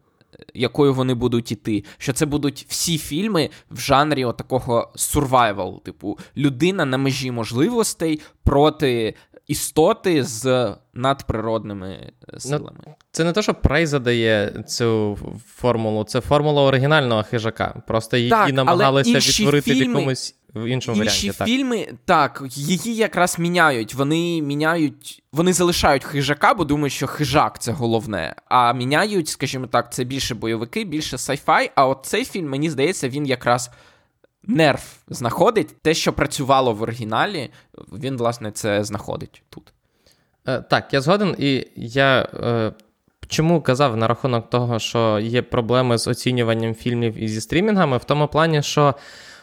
якою 0.53 0.93
вони 0.93 1.13
будуть 1.13 1.51
іти. 1.51 1.83
Що 1.97 2.13
це 2.13 2.25
будуть 2.25 2.65
всі 2.69 2.97
фільми 2.97 3.49
в 3.71 3.79
жанрі 3.79 4.25
такого 4.37 4.91
survival, 4.95 5.81
типу 5.81 6.19
людина 6.37 6.85
на 6.85 6.97
межі 6.97 7.31
можливостей 7.31 8.21
проти 8.43 9.15
істоти 9.47 10.23
з 10.23 10.75
надприродними 10.93 11.89
е, 11.89 12.11
ну, 12.33 12.39
силами. 12.39 12.79
Ну, 12.87 12.93
це 13.11 13.23
не 13.23 13.31
те, 13.31 13.41
що 13.41 13.53
Прей 13.53 13.85
задає 13.85 14.63
цю 14.67 15.17
формулу, 15.55 16.03
це 16.03 16.21
формула 16.21 16.63
оригінального 16.63 17.23
хижака. 17.23 17.81
Просто 17.87 18.17
її 18.17 18.29
так, 18.29 18.53
намагалися 18.53 19.17
відтворити 19.17 19.71
фільми... 19.71 19.85
в 19.85 19.87
якомусь 19.87 20.35
в 20.55 20.65
іншому 20.65 21.03
Інші 21.03 21.31
варіанті. 21.31 21.51
фільми, 21.51 21.87
так, 22.05 22.43
її 22.49 22.95
якраз 22.95 23.39
міняють. 23.39 23.93
Вони 23.93 24.41
міняють, 24.41 25.23
вони 25.31 25.53
залишають 25.53 26.03
хижака, 26.03 26.53
бо 26.53 26.63
думають, 26.63 26.93
що 26.93 27.07
хижак 27.07 27.61
це 27.61 27.71
головне. 27.71 28.35
А 28.45 28.73
міняють, 28.73 29.27
скажімо 29.27 29.67
так, 29.67 29.93
це 29.93 30.03
більше 30.03 30.35
бойовики, 30.35 30.83
більше 30.83 31.17
сайфай. 31.17 31.71
А 31.75 31.87
от 31.87 31.99
цей 32.03 32.25
фільм, 32.25 32.49
мені 32.49 32.69
здається, 32.69 33.09
він 33.09 33.25
якраз 33.25 33.71
нерв 34.43 34.83
знаходить. 35.07 35.81
Те, 35.81 35.93
що 35.93 36.13
працювало 36.13 36.73
в 36.73 36.81
оригіналі, 36.81 37.49
він, 37.93 38.17
власне, 38.17 38.51
це 38.51 38.83
знаходить 38.83 39.43
тут. 39.49 39.73
Е, 40.47 40.61
Так, 40.61 40.93
я 40.93 41.01
згоден, 41.01 41.35
і 41.39 41.67
я. 41.75 42.29
Е... 42.33 42.73
Чому 43.27 43.61
казав 43.61 43.97
на 43.97 44.07
рахунок 44.07 44.49
того, 44.49 44.79
що 44.79 45.19
є 45.19 45.41
проблеми 45.41 45.97
з 45.97 46.07
оцінюванням 46.07 46.75
фільмів 46.75 47.23
і 47.23 47.27
зі 47.27 47.41
стрімінгами, 47.41 47.97
в 47.97 48.03
тому 48.03 48.27
плані, 48.27 48.63
що 48.63 48.95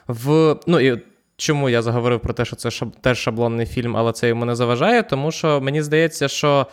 в. 0.08 0.56
Ну 0.66 0.80
і 0.80 1.02
чому 1.36 1.68
я 1.68 1.82
заговорив 1.82 2.20
про 2.20 2.34
те, 2.34 2.44
що 2.44 2.56
це 2.56 2.70
шаб... 2.70 2.96
теж 3.00 3.18
шаблонний 3.18 3.66
фільм, 3.66 3.96
але 3.96 4.12
це 4.12 4.28
йому 4.28 4.44
не 4.44 4.54
заважає, 4.54 5.02
тому 5.02 5.32
що 5.32 5.60
мені 5.60 5.82
здається, 5.82 6.28
що 6.28 6.66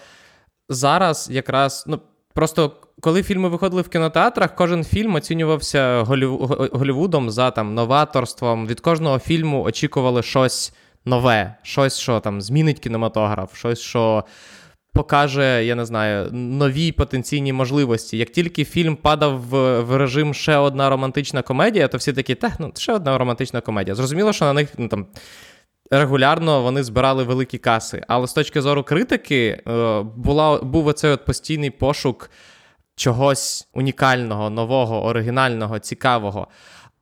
зараз 0.69 1.29
якраз. 1.31 1.83
ну, 1.87 1.99
Просто 2.33 2.71
коли 3.01 3.23
фільми 3.23 3.49
виходили 3.49 3.81
в 3.81 3.89
кінотеатрах, 3.89 4.55
кожен 4.55 4.83
фільм 4.83 5.15
оцінювався 5.15 6.01
Голів... 6.01 6.31
Голівудом 6.73 7.29
за 7.29 7.51
там 7.51 7.73
новаторством. 7.73 8.67
Від 8.67 8.79
кожного 8.79 9.19
фільму 9.19 9.63
очікували 9.63 10.23
щось 10.23 10.73
нове, 11.05 11.55
щось, 11.63 11.99
що 11.99 12.19
там 12.19 12.41
змінить 12.41 12.79
кінематограф, 12.79 13.55
щось, 13.55 13.79
що 13.79 14.23
покаже, 14.95 15.65
я 15.65 15.75
не 15.75 15.85
знаю, 15.85 16.31
нові 16.31 16.91
потенційні 16.91 17.53
можливості. 17.53 18.17
Як 18.17 18.29
тільки 18.29 18.65
фільм 18.65 18.95
падав 18.95 19.41
в, 19.41 19.81
в 19.81 19.97
режим 19.97 20.33
ще 20.33 20.57
одна 20.57 20.89
романтична 20.89 21.41
комедія, 21.41 21.87
то 21.87 21.97
всі 21.97 22.13
такі, 22.13 22.35
та, 22.35 22.55
ну, 22.59 22.71
ще 22.75 22.93
одна 22.93 23.17
романтична 23.17 23.61
комедія. 23.61 23.95
Зрозуміло, 23.95 24.33
що 24.33 24.45
на 24.45 24.53
них 24.53 24.69
ну, 24.77 24.87
там. 24.87 25.05
Регулярно 25.91 26.61
вони 26.61 26.83
збирали 26.83 27.23
великі 27.23 27.57
каси. 27.57 28.03
Але 28.07 28.27
з 28.27 28.33
точки 28.33 28.61
зору 28.61 28.83
критики, 28.83 29.61
е, 29.67 30.01
була, 30.15 30.57
був 30.57 30.87
оцей 30.87 31.11
от 31.11 31.25
постійний 31.25 31.69
пошук 31.69 32.29
чогось 32.95 33.67
унікального, 33.73 34.49
нового, 34.49 35.05
оригінального, 35.05 35.79
цікавого. 35.79 36.47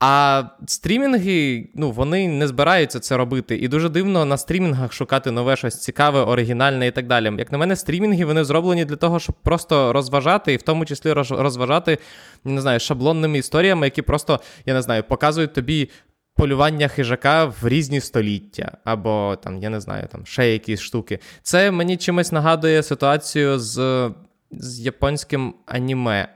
А 0.05 0.43
стрімінги, 0.67 1.69
ну, 1.75 1.91
вони 1.91 2.27
не 2.27 2.47
збираються 2.47 2.99
це 2.99 3.17
робити. 3.17 3.57
І 3.57 3.67
дуже 3.67 3.89
дивно 3.89 4.25
на 4.25 4.37
стрімінгах 4.37 4.93
шукати 4.93 5.31
нове 5.31 5.55
щось 5.55 5.81
цікаве, 5.81 6.19
оригінальне 6.21 6.87
і 6.87 6.91
так 6.91 7.07
далі. 7.07 7.31
Як 7.37 7.51
на 7.51 7.57
мене, 7.57 7.75
стрімінги 7.75 8.25
вони 8.25 8.43
зроблені 8.43 8.85
для 8.85 8.95
того, 8.95 9.19
щоб 9.19 9.35
просто 9.43 9.93
розважати, 9.93 10.53
і 10.53 10.57
в 10.57 10.61
тому 10.61 10.85
числі 10.85 11.13
розважати, 11.13 11.97
не 12.43 12.61
знаю, 12.61 12.79
шаблонними 12.79 13.37
історіями, 13.37 13.87
які 13.87 14.01
просто, 14.01 14.39
я 14.65 14.73
не 14.73 14.81
знаю, 14.81 15.03
показують 15.03 15.53
тобі. 15.53 15.89
Полювання 16.35 16.87
хижака 16.87 17.45
в 17.45 17.57
різні 17.63 18.01
століття, 18.01 18.77
або 18.83 19.37
там, 19.43 19.57
я 19.57 19.69
не 19.69 19.79
знаю, 19.79 20.07
там 20.11 20.25
ще 20.25 20.53
якісь 20.53 20.81
штуки. 20.81 21.19
Це 21.43 21.71
мені 21.71 21.97
чимось 21.97 22.31
нагадує 22.31 22.83
ситуацію 22.83 23.59
з 23.59 24.09
з 24.51 24.79
японським 24.79 25.53
аніме. 25.65 26.27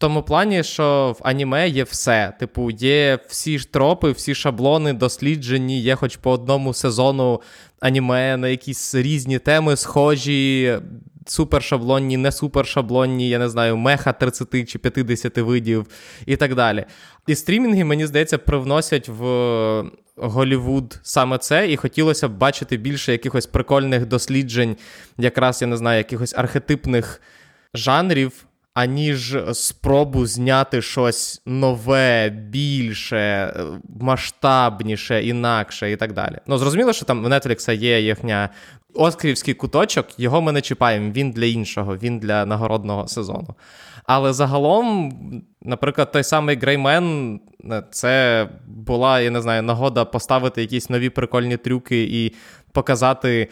Тому 0.00 0.22
плані, 0.22 0.64
що 0.64 1.16
в 1.18 1.28
аніме 1.28 1.68
є 1.68 1.84
все. 1.84 2.32
Типу, 2.38 2.70
є 2.70 3.18
всі 3.28 3.58
тропи, 3.58 4.10
всі 4.10 4.34
шаблони 4.34 4.92
досліджені, 4.92 5.80
є 5.80 5.94
хоч 5.94 6.16
по 6.16 6.30
одному 6.30 6.74
сезону 6.74 7.40
аніме 7.80 8.36
на 8.36 8.48
якісь 8.48 8.94
різні 8.94 9.38
теми, 9.38 9.76
схожі, 9.76 10.78
супершаблонні, 11.26 12.16
не 12.16 12.32
супершаблонні, 12.32 13.28
я 13.28 13.38
не 13.38 13.48
знаю, 13.48 13.76
меха 13.76 14.12
30 14.12 14.68
чи 14.68 14.78
50 14.78 15.38
видів 15.38 15.86
і 16.26 16.36
так 16.36 16.54
далі. 16.54 16.84
І 17.26 17.34
стрімінги, 17.34 17.84
мені 17.84 18.06
здається, 18.06 18.38
привносять 18.38 19.08
в 19.08 19.84
Голівуд 20.16 21.00
саме 21.02 21.38
це, 21.38 21.72
і 21.72 21.76
хотілося 21.76 22.28
б 22.28 22.38
бачити 22.38 22.76
більше 22.76 23.12
якихось 23.12 23.46
прикольних 23.46 24.06
досліджень, 24.06 24.76
якраз 25.18 25.62
я 25.62 25.68
не 25.68 25.76
знаю, 25.76 25.98
якихось 25.98 26.34
архетипних 26.36 27.22
жанрів 27.74 28.46
аніж 28.74 29.36
спробу 29.52 30.26
зняти 30.26 30.82
щось 30.82 31.42
нове, 31.46 32.28
більше, 32.28 33.54
масштабніше, 34.00 35.22
інакше 35.22 35.92
і 35.92 35.96
так 35.96 36.12
далі. 36.12 36.38
Ну, 36.46 36.58
зрозуміло, 36.58 36.92
що 36.92 37.04
там 37.04 37.24
в 37.24 37.26
Netflix 37.26 37.74
є 37.74 38.00
їхня 38.00 38.48
Оскарівський 38.94 39.54
куточок, 39.54 40.06
його 40.18 40.40
ми 40.40 40.52
не 40.52 40.60
чіпаємо, 40.60 41.12
він 41.12 41.30
для 41.30 41.44
іншого, 41.44 41.96
він 41.96 42.18
для 42.18 42.46
нагородного 42.46 43.08
сезону. 43.08 43.54
Але 44.04 44.32
загалом, 44.32 45.12
наприклад, 45.62 46.12
той 46.12 46.24
самий 46.24 46.56
Греймен, 46.56 47.40
це 47.90 48.48
була, 48.66 49.20
я 49.20 49.30
не 49.30 49.40
знаю, 49.40 49.62
нагода 49.62 50.04
поставити 50.04 50.60
якісь 50.60 50.90
нові 50.90 51.10
прикольні 51.10 51.56
трюки 51.56 52.02
і 52.02 52.34
показати 52.72 53.48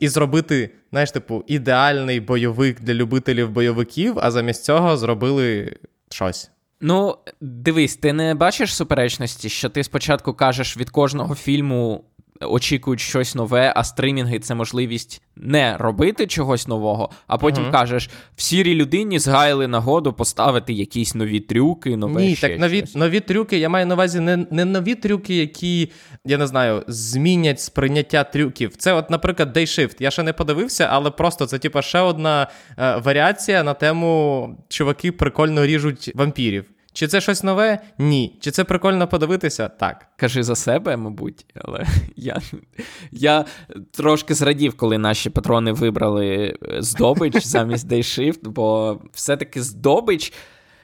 і 0.00 0.08
зробити, 0.08 0.70
знаєш, 0.90 1.10
типу, 1.10 1.44
ідеальний 1.46 2.20
бойовик 2.20 2.80
для 2.80 2.94
любителів 2.94 3.50
бойовиків, 3.50 4.14
а 4.16 4.30
замість 4.30 4.64
цього 4.64 4.96
зробили 4.96 5.76
щось. 6.10 6.50
Ну, 6.80 7.16
дивись, 7.40 7.96
ти 7.96 8.12
не 8.12 8.34
бачиш 8.34 8.74
суперечності, 8.74 9.48
що 9.48 9.68
ти 9.68 9.84
спочатку 9.84 10.34
кажеш 10.34 10.76
від 10.76 10.90
кожного 10.90 11.34
фільму 11.34 12.04
очікують 12.40 13.00
щось 13.00 13.34
нове, 13.34 13.72
а 13.76 13.84
стримінги 13.84 14.38
це 14.38 14.54
можливість 14.54 15.22
не 15.36 15.76
робити 15.76 16.26
чогось 16.26 16.68
нового, 16.68 17.10
а 17.26 17.38
потім 17.38 17.64
uh 17.64 17.70
кажеш, 17.70 18.10
в 18.36 18.42
сірій 18.42 18.74
людині 18.74 19.18
згаяли 19.18 19.68
нагоду 19.68 20.12
поставити 20.12 20.72
якісь 20.72 21.14
нові 21.14 21.40
трюки, 21.40 21.96
нове 21.96 22.22
Ні, 22.22 22.36
ще 22.36 22.48
так 22.48 22.58
нові 22.58 22.78
щось. 22.78 22.94
нові 22.94 23.20
трюки. 23.20 23.58
Я 23.58 23.68
маю 23.68 23.86
на 23.86 23.94
увазі 23.94 24.20
не 24.20 24.46
не 24.50 24.64
нові 24.64 24.94
трюки, 24.94 25.36
які, 25.36 25.90
я 26.24 26.38
не 26.38 26.46
знаю, 26.46 26.82
змінять 26.86 27.60
сприйняття 27.60 28.24
трюків. 28.24 28.76
Це, 28.76 28.92
от, 28.92 29.10
наприклад, 29.10 29.56
Day 29.56 29.66
Shift. 29.66 29.96
Я 29.98 30.10
ще 30.10 30.22
не 30.22 30.32
подивився, 30.32 30.88
але 30.90 31.10
просто 31.10 31.46
це, 31.46 31.58
типа, 31.58 31.82
ще 31.82 32.00
одна 32.00 32.46
е, 32.78 32.96
варіація 32.96 33.62
на 33.62 33.74
тему 33.74 34.50
чуваки 34.68 35.12
прикольно 35.12 35.66
ріжуть 35.66 36.12
вампірів. 36.14 36.64
Чи 36.96 37.06
це 37.06 37.20
щось 37.20 37.42
нове? 37.42 37.78
Ні. 37.98 38.38
Чи 38.40 38.50
це 38.50 38.64
прикольно 38.64 39.08
подивитися? 39.08 39.68
Так. 39.68 40.06
Кажи 40.16 40.42
за 40.42 40.54
себе, 40.54 40.96
мабуть, 40.96 41.46
але 41.54 41.86
я 42.16 42.40
я 43.12 43.44
трошки 43.90 44.34
зрадів, 44.34 44.76
коли 44.76 44.98
наші 44.98 45.30
патрони 45.30 45.72
вибрали 45.72 46.26
е, 46.62 46.82
здобич 46.82 47.46
замість 47.46 47.92
Dayshift, 47.92 48.48
бо 48.48 48.98
все-таки 49.12 49.62
здобич. 49.62 50.32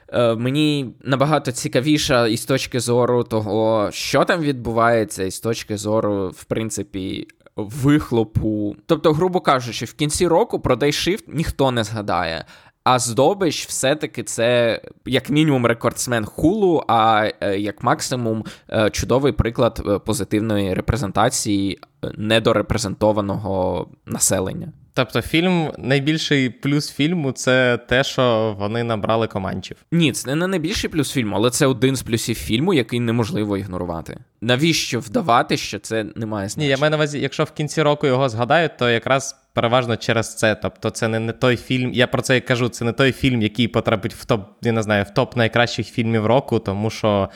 Е, 0.09 0.35
мені 0.35 0.95
набагато 1.04 1.52
цікавіша 1.52 2.26
і 2.26 2.37
з 2.37 2.45
точки 2.45 2.81
зору 2.81 3.25
того, 3.25 3.90
що 3.92 4.25
там 4.25 4.40
відбувається, 4.40 5.25
і 5.25 5.31
з 5.31 5.40
точки 5.40 5.76
зору, 5.76 6.28
в 6.28 6.45
принципі, 6.45 7.28
вихлопу. 7.57 8.76
Тобто, 8.87 9.12
грубо 9.12 9.40
кажучи, 9.40 9.85
в 9.85 9.92
кінці 9.92 10.26
року 10.26 10.61
про 10.61 10.76
Dayshift 10.76 11.25
ніхто 11.28 11.71
не 11.71 11.85
згадає. 11.85 12.45
А 12.84 12.98
здобич 12.98 13.66
все-таки 13.66 14.22
це 14.22 14.80
як 15.06 15.30
мінімум 15.30 15.66
рекордсмен 15.66 16.24
хулу, 16.24 16.82
а 16.88 17.28
е, 17.40 17.58
як 17.58 17.82
максимум 17.82 18.44
е, 18.70 18.90
чудовий 18.90 19.32
приклад 19.32 19.82
е, 19.86 19.98
позитивної 19.98 20.74
репрезентації 20.74 21.78
недорепрезентованого 22.16 23.86
населення. 24.06 24.72
Тобто, 24.94 25.22
фільм, 25.22 25.72
найбільший 25.78 26.50
плюс 26.50 26.92
фільму 26.92 27.32
це 27.32 27.76
те, 27.76 28.04
що 28.04 28.56
вони 28.58 28.82
набрали 28.82 29.26
команчів. 29.26 29.76
Ні, 29.92 30.12
це 30.12 30.34
не 30.34 30.46
найбільший 30.46 30.90
плюс 30.90 31.12
фільму, 31.12 31.37
але 31.37 31.50
це 31.50 31.66
один 31.66 31.96
з 31.96 32.02
плюсів 32.02 32.37
фільму, 32.37 32.75
який 32.75 33.00
неможливо 33.00 33.56
ігнорувати. 33.56 34.18
Навіщо 34.40 35.00
вдавати, 35.00 35.56
що 35.56 35.78
це 35.78 36.06
не 36.16 36.26
має 36.26 36.49
значення? 36.49 36.66
Ні, 36.66 36.70
я 36.70 36.76
маю 36.76 36.90
на 36.90 36.96
увазі, 36.96 37.20
якщо 37.20 37.44
в 37.44 37.50
кінці 37.50 37.82
року 37.82 38.06
його 38.06 38.28
згадають, 38.28 38.76
то 38.76 38.90
якраз 38.90 39.37
переважно 39.52 39.96
через 39.96 40.37
це. 40.37 40.54
Тобто, 40.54 40.90
це 40.90 41.08
не, 41.08 41.20
не 41.20 41.32
той 41.32 41.56
фільм. 41.56 41.92
Я 41.92 42.06
про 42.06 42.22
це 42.22 42.37
і 42.37 42.40
кажу. 42.40 42.68
Це 42.68 42.84
не 42.84 42.92
той 42.92 43.12
фільм, 43.12 43.42
який 43.42 43.68
потрапить 43.68 44.14
в 44.14 44.25
топ, 44.25 44.40
я 44.62 44.72
не 44.72 44.82
знаю, 44.82 45.04
в 45.04 45.11
топ 45.11 45.37
найкращих 45.37 45.87
фільмів 45.87 46.26
року, 46.26 46.58
тому 46.58 46.90
що 46.90 47.28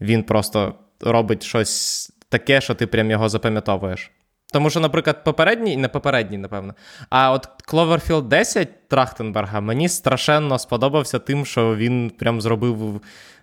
він 0.00 0.22
просто 0.22 0.74
робить 1.00 1.42
щось 1.42 2.10
таке, 2.28 2.60
що 2.60 2.74
ти 2.74 2.86
прям 2.86 3.10
його 3.10 3.28
запам'ятовуєш. 3.28 4.10
Тому 4.52 4.70
що, 4.70 4.80
наприклад, 4.80 5.24
попередній, 5.24 5.76
не 5.76 5.88
попередній, 5.88 6.38
напевно. 6.38 6.74
А 7.10 7.32
от 7.32 7.48
Cloverfield 7.72 8.22
10 8.22 8.88
Трахтенберга 8.88 9.60
мені 9.60 9.88
страшенно 9.88 10.58
сподобався 10.58 11.18
тим, 11.18 11.46
що 11.46 11.76
він 11.76 12.12
прям 12.18 12.40
зробив 12.40 13.00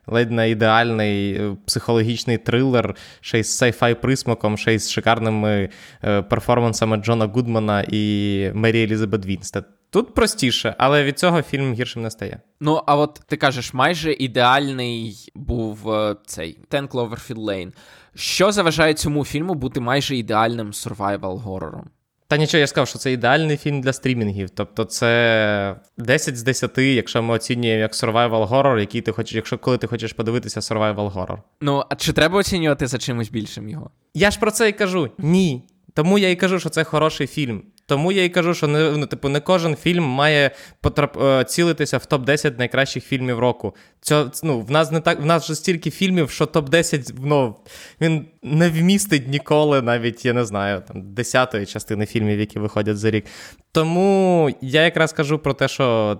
ледь 0.07 0.31
не 0.31 0.49
ідеальний 0.49 1.33
е, 1.33 1.55
психологічний 1.65 2.37
трилер, 2.37 2.95
ще 3.21 3.39
й 3.39 3.43
з 3.43 3.57
сайфай 3.57 3.95
присмаком, 3.95 4.57
ще 4.57 4.73
й 4.73 4.79
з 4.79 4.91
шикарними 4.91 5.69
е, 6.03 6.21
перформансами 6.21 6.97
Джона 6.97 7.25
Гудмана 7.25 7.85
і 7.89 8.51
Мері 8.53 8.83
Елізабет 8.83 9.25
Вінстед. 9.25 9.65
Тут 9.89 10.13
простіше, 10.13 10.75
але 10.77 11.03
від 11.03 11.19
цього 11.19 11.41
фільм 11.41 11.73
гіршим 11.73 12.03
не 12.03 12.11
стає. 12.11 12.39
Ну, 12.59 12.81
а 12.85 12.95
от 12.95 13.21
ти 13.27 13.37
кажеш, 13.37 13.73
майже 13.73 14.13
ідеальний 14.13 15.31
був 15.35 15.91
е, 15.91 16.15
цей 16.25 16.59
Ten 16.69 16.87
Cloverfield 16.87 17.45
Lane. 17.45 17.71
Що 18.17 18.51
заважає 18.51 18.93
цьому 18.93 19.25
фільму 19.25 19.53
бути 19.53 19.79
майже 19.79 20.15
ідеальним 20.15 20.71
survival 20.71 21.37
горором? 21.37 21.89
Та 22.27 22.37
нічого, 22.37 22.59
я 22.59 22.67
сказав, 22.67 22.87
що 22.87 22.99
це 22.99 23.11
ідеальний 23.11 23.57
фільм 23.57 23.81
для 23.81 23.93
стрімінгів. 23.93 24.49
Тобто, 24.49 24.85
це 24.85 25.75
10 25.97 26.37
з 26.37 26.43
10, 26.43 26.77
якщо 26.77 27.23
ми 27.23 27.33
оцінюємо 27.33 27.81
як 27.81 27.93
survival 27.93 28.47
horror, 28.49 28.79
який 28.79 29.01
ти 29.01 29.11
хочеш, 29.11 29.35
якщо 29.35 29.57
коли 29.57 29.77
ти 29.77 29.87
хочеш 29.87 30.13
подивитися 30.13 30.59
survival 30.59 31.13
horror. 31.13 31.37
Ну, 31.61 31.83
а 31.89 31.95
чи 31.95 32.13
треба 32.13 32.39
оцінювати 32.39 32.87
за 32.87 32.97
чимось 32.97 33.29
більшим 33.29 33.69
його? 33.69 33.89
Я 34.13 34.31
ж 34.31 34.39
про 34.39 34.51
це 34.51 34.69
і 34.69 34.73
кажу. 34.73 35.09
Ні. 35.17 35.63
Тому 35.97 36.17
я 36.17 36.29
і 36.29 36.35
кажу, 36.35 36.59
що 36.59 36.69
це 36.69 36.83
хороший 36.83 37.27
фільм. 37.27 37.63
Тому 37.85 38.11
я 38.11 38.23
і 38.23 38.29
кажу, 38.29 38.53
що 38.53 38.67
не 38.67 38.91
ну, 38.91 39.05
типу, 39.05 39.29
не 39.29 39.39
кожен 39.39 39.75
фільм 39.75 40.03
має 40.03 40.51
потрап... 40.81 41.17
Е, 41.21 41.43
цілитися 41.43 41.97
в 41.97 42.01
топ-10 42.01 42.57
найкращих 42.57 43.03
фільмів 43.03 43.39
року. 43.39 43.75
Цьо, 44.01 44.31
ну, 44.43 44.61
В 44.61 44.71
нас 44.71 44.91
не 44.91 44.99
так, 44.99 45.21
в 45.21 45.25
нас 45.25 45.43
вже 45.43 45.55
стільки 45.55 45.91
фільмів, 45.91 46.29
що 46.29 46.45
топ-10 46.45 47.13
ну, 47.23 47.55
він 48.01 48.25
не 48.43 48.69
вмістить 48.69 49.27
ніколи, 49.27 49.81
навіть 49.81 50.25
я 50.25 50.33
не 50.33 50.45
знаю, 50.45 50.83
там 50.87 51.13
десятої 51.13 51.65
частини 51.65 52.05
фільмів, 52.05 52.39
які 52.39 52.59
виходять 52.59 52.97
за 52.97 53.11
рік. 53.11 53.25
Тому 53.71 54.49
я 54.61 54.81
якраз 54.81 55.13
кажу 55.13 55.39
про 55.39 55.53
те, 55.53 55.67
що 55.67 56.17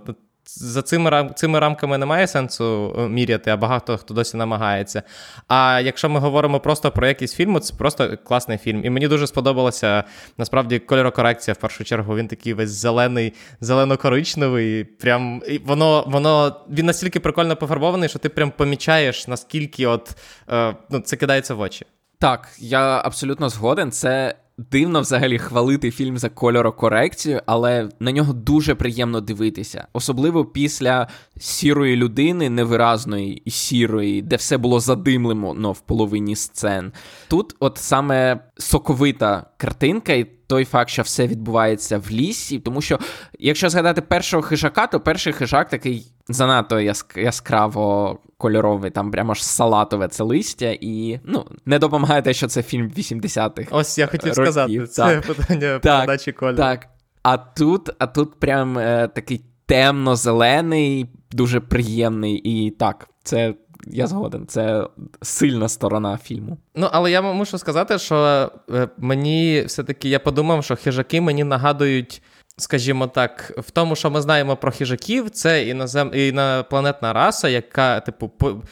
за 0.56 0.82
цими 0.82 1.30
цими 1.36 1.60
рамками 1.60 1.98
немає 1.98 2.26
сенсу 2.26 2.94
е, 2.98 3.08
міряти, 3.08 3.50
а 3.50 3.56
багато 3.56 3.96
хто 3.96 4.14
досі 4.14 4.36
намагається. 4.36 5.02
А 5.48 5.80
якщо 5.84 6.08
ми 6.08 6.20
говоримо 6.20 6.60
просто 6.60 6.90
про 6.90 7.06
якийсь 7.06 7.34
фільм, 7.34 7.60
це 7.60 7.74
просто 7.74 8.16
класний 8.24 8.58
фільм. 8.58 8.84
І 8.84 8.90
мені 8.90 9.08
дуже 9.08 9.26
сподобалася 9.26 10.04
насправді 10.38 10.78
кольорокорекція. 10.78 11.54
В 11.54 11.56
першу 11.56 11.84
чергу 11.84 12.16
він 12.16 12.28
такий 12.28 12.52
весь 12.54 12.70
зелений, 12.70 13.32
зелено-коричневий. 13.60 14.84
Прям 14.84 15.42
і 15.48 15.58
воно 15.58 16.04
воно 16.06 16.60
він 16.70 16.86
настільки 16.86 17.20
прикольно 17.20 17.56
пофарбований, 17.56 18.08
що 18.08 18.18
ти 18.18 18.28
прям 18.28 18.50
помічаєш, 18.50 19.28
наскільки 19.28 19.86
от 19.86 20.16
е, 20.50 20.76
ну, 20.90 21.00
це 21.00 21.16
кидається 21.16 21.54
в 21.54 21.60
очі. 21.60 21.86
Так, 22.18 22.48
я 22.58 23.02
абсолютно 23.04 23.48
згоден. 23.48 23.92
Це 23.92 24.34
дивно 24.58 25.00
взагалі 25.00 25.38
хвалити 25.38 25.90
фільм 25.90 26.18
за 26.18 26.28
кольорокорекцію, 26.28 27.42
але 27.46 27.88
на 28.00 28.12
нього 28.12 28.32
дуже 28.32 28.74
приємно 28.74 29.20
дивитися, 29.20 29.86
особливо 29.92 30.44
після 30.44 31.08
сірої 31.36 31.96
людини, 31.96 32.50
невиразної 32.50 33.42
і 33.44 33.50
сірої, 33.50 34.22
де 34.22 34.36
все 34.36 34.58
було 34.58 34.80
задимлено 34.80 35.72
в 35.72 35.80
половині 35.80 36.36
сцен. 36.36 36.92
Тут, 37.28 37.56
от 37.60 37.78
саме 37.78 38.40
соковита 38.56 39.46
картинка, 39.56 40.12
і 40.12 40.24
той 40.24 40.64
факт, 40.64 40.90
що 40.90 41.02
все 41.02 41.26
відбувається 41.26 41.98
в 41.98 42.10
лісі, 42.10 42.58
тому 42.58 42.80
що, 42.80 42.98
якщо 43.38 43.70
згадати 43.70 44.00
першого 44.00 44.42
хижака, 44.42 44.86
то 44.86 45.00
перший 45.00 45.32
хижак 45.32 45.68
такий 45.68 46.06
занадто 46.28 46.80
яскраво 47.16 48.18
кольоровий, 48.38 48.90
там 48.90 49.10
прямо 49.10 49.34
ж 49.34 49.46
салатове 49.46 50.08
це 50.08 50.24
листя, 50.24 50.76
і 50.80 51.20
ну, 51.24 51.44
не 51.66 51.78
допомагає 51.78 52.22
те, 52.22 52.34
що 52.34 52.48
це 52.48 52.62
фільм 52.62 52.90
80-х. 52.96 53.68
Ось 53.70 53.98
я 53.98 54.06
хотів 54.06 54.32
років. 54.32 54.52
сказати, 54.52 54.86
це 54.86 55.02
так. 55.02 55.26
питання 55.36 55.78
так, 55.78 55.82
передачі 55.82 56.32
кольору. 56.32 56.56
Так. 56.56 56.88
А 57.22 57.36
тут, 57.36 57.90
а 57.98 58.06
тут 58.06 58.40
прям 58.40 58.78
е, 58.78 59.08
такий 59.14 59.44
темно-зелений, 59.66 61.06
дуже 61.30 61.60
приємний, 61.60 62.34
і 62.34 62.70
так, 62.70 63.08
це. 63.22 63.54
Я 63.90 64.06
згоден, 64.06 64.46
це 64.46 64.86
сильна 65.22 65.68
сторона 65.68 66.18
фільму. 66.18 66.58
Ну, 66.74 66.88
але 66.92 67.10
я 67.10 67.22
мушу 67.22 67.58
сказати, 67.58 67.98
що 67.98 68.50
е, 68.70 68.88
мені 68.98 69.64
все-таки 69.66 70.08
я 70.08 70.18
подумав, 70.18 70.64
що 70.64 70.76
хижаки 70.76 71.20
мені 71.20 71.44
нагадують 71.44 72.22
скажімо 72.58 73.06
так, 73.06 73.52
в 73.58 73.70
тому, 73.70 73.96
що 73.96 74.10
ми 74.10 74.20
знаємо 74.20 74.56
про 74.56 74.72
хижаків, 74.72 75.30
це 75.30 75.66
інозем... 75.66 76.10
інопланетна 76.14 77.12
раса, 77.12 77.48
яка, 77.48 78.00
типу, 78.00 78.28
по... 78.28 78.62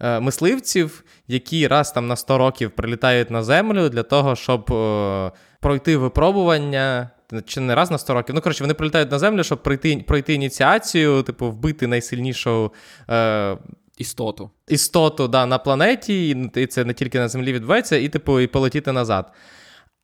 Е, 0.00 0.20
мисливців, 0.20 1.04
які 1.28 1.66
раз 1.66 1.92
там 1.92 2.06
на 2.06 2.16
100 2.16 2.38
років 2.38 2.70
прилітають 2.70 3.30
на 3.30 3.42
землю 3.42 3.88
для 3.88 4.02
того, 4.02 4.36
щоб 4.36 4.70
о, 4.70 5.32
е, 5.34 5.38
пройти 5.60 5.96
випробування. 5.96 7.10
Чи 7.46 7.60
не 7.60 7.74
раз 7.74 7.90
на 7.90 7.98
100 7.98 8.14
років. 8.14 8.34
Ну, 8.34 8.40
коротше, 8.40 8.64
вони 8.64 8.74
прилітають 8.74 9.10
на 9.10 9.18
землю, 9.18 9.44
щоб 9.44 9.62
пройти 9.62 10.04
пройти 10.06 10.34
ініціацію, 10.34 11.22
типу, 11.22 11.50
вбити 11.50 11.86
найсильнішу 11.86 12.72
е, 13.10 13.56
істоту 13.98 14.50
істоту 14.68 15.28
да, 15.28 15.46
на 15.46 15.58
планеті, 15.58 16.28
і 16.54 16.66
це 16.66 16.84
не 16.84 16.94
тільки 16.94 17.18
на 17.18 17.28
землі 17.28 17.52
відбувається, 17.52 17.96
і, 17.96 18.08
типу, 18.08 18.40
і 18.40 18.46
полетіти 18.46 18.92
назад. 18.92 19.32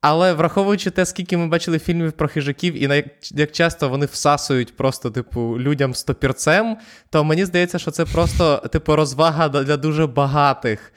Але 0.01 0.33
враховуючи 0.33 0.91
те, 0.91 1.05
скільки 1.05 1.37
ми 1.37 1.47
бачили 1.47 1.79
фільмів 1.79 2.11
про 2.11 2.27
хижаків, 2.27 2.83
і 2.83 3.03
як 3.31 3.51
часто 3.51 3.89
вони 3.89 4.05
всасують 4.05 4.77
просто, 4.77 5.11
типу, 5.11 5.59
людям 5.59 5.95
стопірцем, 5.95 6.77
то 7.09 7.23
мені 7.23 7.45
здається, 7.45 7.79
що 7.79 7.91
це 7.91 8.05
просто, 8.05 8.57
типу, 8.57 8.95
розвага 8.95 9.49
для 9.49 9.77
дуже 9.77 10.07
багатих 10.07 10.93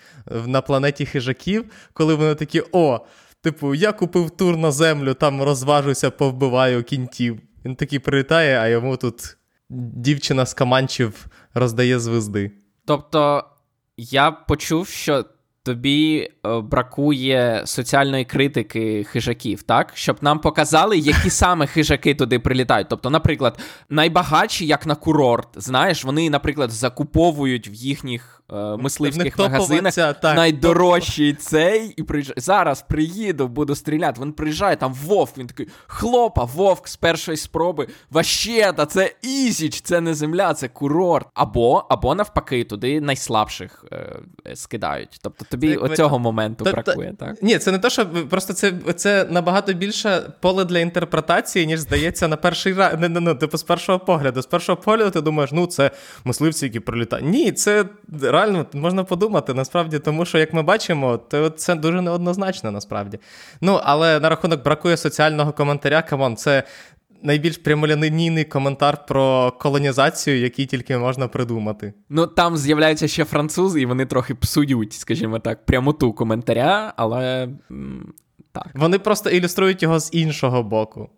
на 0.47 0.61
планеті 0.61 1.07
хижаків, 1.07 1.65
коли 1.93 2.15
вони 2.15 2.35
такі: 2.35 2.63
о, 2.73 3.01
типу, 3.41 3.75
я 3.75 3.93
купив 3.93 4.31
тур 4.31 4.57
на 4.57 4.73
землю, 4.73 5.15
там 5.15 5.43
розважуся, 5.43 6.11
повбиваю 6.11 6.83
кінтів. 6.83 7.41
Він 7.65 7.77
такий 7.77 7.99
прилітає, 7.99 8.59
а 8.59 8.69
йому 8.69 8.97
тут 8.97 9.37
дівчина 9.71 10.47
з 10.47 10.55
Каманчів 10.55 11.27
роздає 11.55 11.99
звезди. 11.99 12.51
Тобто 12.87 13.45
я 13.97 14.31
почув, 14.31 14.89
що 14.89 15.25
тобі 15.65 16.31
е, 16.47 16.61
бракує 16.61 17.63
соціальної 17.65 18.25
критики 18.25 19.05
хижаків, 19.05 19.63
так? 19.63 19.93
Щоб 19.95 20.17
нам 20.21 20.39
показали, 20.39 20.99
які 20.99 21.31
саме 21.45 21.67
хижаки 21.67 22.15
туди 22.15 22.39
прилітають. 22.39 22.89
Тобто, 22.91 23.11
наприклад, 23.11 23.59
найбагатші, 23.91 24.67
як 24.67 24.87
на 24.87 24.95
курорт, 24.95 25.49
знаєш, 25.57 26.05
вони, 26.05 26.31
наприклад, 26.31 26.71
закуповують 26.71 27.69
в 27.69 27.75
їхніх 27.75 28.43
е, 28.53 28.77
мисливських 28.77 29.39
магазинах 29.39 29.95
так, 29.95 30.37
найдорожчий 30.37 31.33
топ... 31.33 31.43
цей 31.43 31.95
і 31.97 32.03
приїжджає. 32.03 32.35
Зараз 32.37 32.83
приїду, 32.83 33.49
буду 33.49 33.75
стріляти. 33.75 34.21
Він 34.21 34.33
приїжджає, 34.33 34.77
там 34.77 34.95
вовк, 34.95 35.39
він 35.39 35.47
такий 35.47 35.69
хлопа, 35.87 36.45
вовк 36.45 36.89
з 36.89 36.97
першої 36.97 37.37
спроби. 37.37 37.89
Ващета, 38.11 38.87
це 38.87 39.15
ізіч, 39.23 39.81
це 39.81 40.01
не 40.01 40.15
земля, 40.15 40.55
це 40.55 40.69
курорт. 40.69 41.27
Або 41.35 41.87
або 41.89 42.15
навпаки, 42.15 42.65
туди 42.65 43.01
найслабших 43.01 43.85
е, 43.93 44.17
скидають. 44.55 45.19
Тобто 45.23 45.45
тобі 45.51 45.77
оцього 45.77 46.19
моменту 46.19 46.65
Т- 46.65 46.73
бракує, 46.73 47.15
так? 47.19 47.43
Ні, 47.43 47.59
це 47.59 47.73
не 47.73 47.79
те, 47.79 47.91
що 47.91 48.07
просто 48.07 48.53
це 48.53 48.73
це 48.97 49.25
набагато 49.31 49.73
більше 49.73 50.33
поле 50.41 50.65
для 50.65 50.79
інтерпретації, 50.79 51.67
ніж 51.67 51.81
здається 51.81 52.29
на 52.29 52.37
перший 52.37 52.75
раз. 52.75 53.01
Не, 53.01 53.09
не, 53.09 53.21
не, 53.21 53.35
типу, 53.35 53.57
з 53.57 53.63
першого 53.63 53.99
погляду. 53.99 54.43
З 54.43 54.47
першого 54.47 54.77
погляду 54.77 55.11
ти 55.11 55.21
думаєш, 55.21 55.53
ну 55.53 55.67
це 55.67 55.91
мисливці, 56.25 56.67
які 56.67 56.81
прилітають. 56.81 57.27
Ні, 57.27 57.53
це 57.53 57.85
реально 58.35 58.67
можна 58.73 59.05
подумати, 59.05 59.55
насправді, 59.55 59.99
тому 59.99 60.25
що, 60.25 60.39
як 60.39 60.55
ми 60.55 60.63
бачимо, 60.63 61.17
то 61.17 61.51
це 61.51 61.75
дуже 61.75 62.01
неоднозначно, 62.01 62.71
насправді. 62.71 63.19
Ну, 63.61 63.81
але 63.85 64.21
на 64.21 64.29
рахунок 64.29 64.65
бракує 64.65 64.97
соціального 64.97 65.53
коментаря, 65.53 66.03
come 66.03 66.22
on, 66.22 66.37
це. 66.37 66.63
Найбільш 67.27 67.59
прямолінійний 67.59 68.45
коментар 68.45 69.07
про 69.07 69.53
колонізацію, 69.61 70.41
який 70.41 70.67
тільки 70.67 70.99
можна 70.99 71.29
придумати. 71.29 71.93
Ну 72.09 72.27
там 72.27 72.57
з'являються 72.57 73.09
ще 73.09 73.25
французи, 73.25 73.81
і 73.81 73.87
вони 73.87 74.07
трохи 74.07 74.35
псують, 74.35 74.93
скажімо 74.93 75.39
так, 75.39 75.67
прямоту 75.67 76.13
коментаря, 76.13 76.93
але 76.97 77.49
так. 78.53 78.67
Вони 78.75 78.99
просто 78.99 79.31
ілюструють 79.31 79.83
його 79.83 80.01
з 80.01 80.11
іншого 80.13 80.63
боку. 80.63 81.11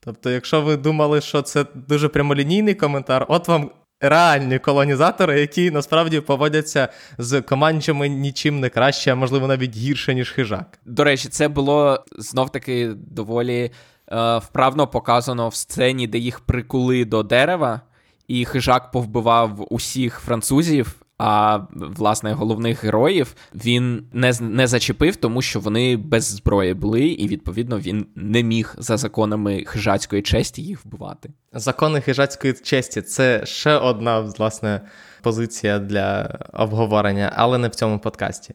Тобто, 0.00 0.30
якщо 0.30 0.62
ви 0.62 0.76
думали, 0.76 1.20
що 1.20 1.42
це 1.42 1.64
дуже 1.74 2.08
прямолінійний 2.08 2.74
коментар, 2.74 3.26
от 3.28 3.48
вам 3.48 3.70
реальні 4.08 4.58
колонізатори, 4.58 5.40
які 5.40 5.70
насправді 5.70 6.20
поводяться 6.20 6.88
з 7.18 7.40
команджами 7.42 8.08
нічим 8.08 8.60
не 8.60 8.68
краще, 8.68 9.12
а 9.12 9.14
можливо 9.14 9.46
навіть 9.46 9.76
гірше, 9.76 10.14
ніж 10.14 10.30
хижак. 10.30 10.78
До 10.84 11.04
речі, 11.04 11.28
це 11.28 11.48
було 11.48 12.04
знов-таки 12.18 12.92
доволі 12.96 13.70
е, 14.12 14.38
вправно 14.38 14.86
показано 14.86 15.48
в 15.48 15.54
сцені, 15.54 16.06
де 16.06 16.18
їх 16.18 16.40
прикули 16.40 17.04
до 17.04 17.22
дерева, 17.22 17.80
і 18.28 18.44
хижак 18.44 18.90
повбивав 18.90 19.66
усіх 19.70 20.18
французів. 20.18 21.03
А 21.18 21.60
власне 21.72 22.32
головних 22.32 22.84
героїв 22.84 23.34
він 23.54 24.06
не 24.12 24.32
не 24.40 24.66
зачепив, 24.66 25.16
тому 25.16 25.42
що 25.42 25.60
вони 25.60 25.96
без 25.96 26.24
зброї 26.24 26.74
були, 26.74 27.02
і 27.06 27.28
відповідно 27.28 27.78
він 27.78 28.06
не 28.14 28.42
міг 28.42 28.74
за 28.78 28.96
законами 28.96 29.64
хижацької 29.66 30.22
честі 30.22 30.62
їх 30.62 30.84
вбивати. 30.84 31.30
Закони 31.52 32.00
хижацької 32.00 32.52
честі 32.52 33.02
це 33.02 33.46
ще 33.46 33.76
одна 33.76 34.20
власне 34.20 34.80
позиція 35.22 35.78
для 35.78 36.38
обговорення, 36.52 37.32
але 37.36 37.58
не 37.58 37.68
в 37.68 37.74
цьому 37.74 37.98
подкасті. 37.98 38.54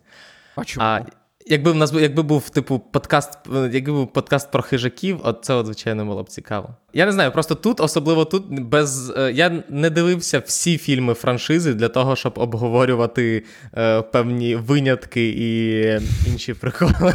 А 0.56 0.63
чому? 0.65 0.86
А 0.86 1.02
Якби 1.52 1.72
в 1.72 1.76
нас 1.76 1.94
якби 1.94 2.24
був 2.24 2.50
типу 2.50 2.80
подкаст, 2.80 3.30
якби 3.72 3.92
був 3.92 4.14
подкаст 4.14 4.52
про 4.52 4.62
хижаків, 4.62 5.20
от 5.24 5.40
це, 5.42 5.54
от, 5.54 5.66
звичайно, 5.66 6.06
було 6.06 6.24
б 6.24 6.30
цікаво. 6.30 6.70
Я 6.94 7.06
не 7.06 7.12
знаю, 7.12 7.32
просто 7.32 7.56
тут, 7.56 7.80
особливо 7.80 8.26
тут, 8.26 8.62
без 8.62 9.10
е, 9.18 9.32
я 9.32 9.64
не 9.70 9.90
дивився 9.90 10.40
всі 10.40 10.78
фільми 10.78 11.14
франшизи 11.14 11.74
для 11.74 11.88
того, 11.88 12.16
щоб 12.16 12.34
обговорювати 12.36 13.46
е, 13.78 14.02
певні 14.02 14.56
винятки 14.56 15.30
і 15.30 15.84
інші 16.32 16.54
приколи. 16.54 17.14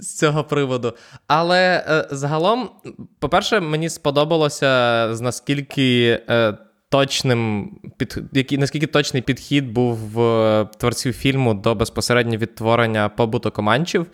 З 0.00 0.18
цього 0.18 0.44
приводу. 0.44 0.94
Але 1.26 1.84
е, 1.88 2.08
загалом, 2.10 2.70
по-перше, 3.18 3.60
мені 3.60 3.88
сподобалося 3.88 5.06
наскільки 5.20 6.20
е, 6.30 6.58
точним 6.88 7.70
під 7.96 8.18
який 8.32 8.58
наскільки 8.58 8.86
точний 8.86 9.22
підхід 9.22 9.72
був 9.72 9.96
в 9.96 10.68
творців 10.78 11.12
фільму 11.12 11.54
до 11.54 11.74
безпосередньо 11.74 12.36
відтворення 12.36 13.08
побуту 13.08 13.50
команчів. 13.50 14.06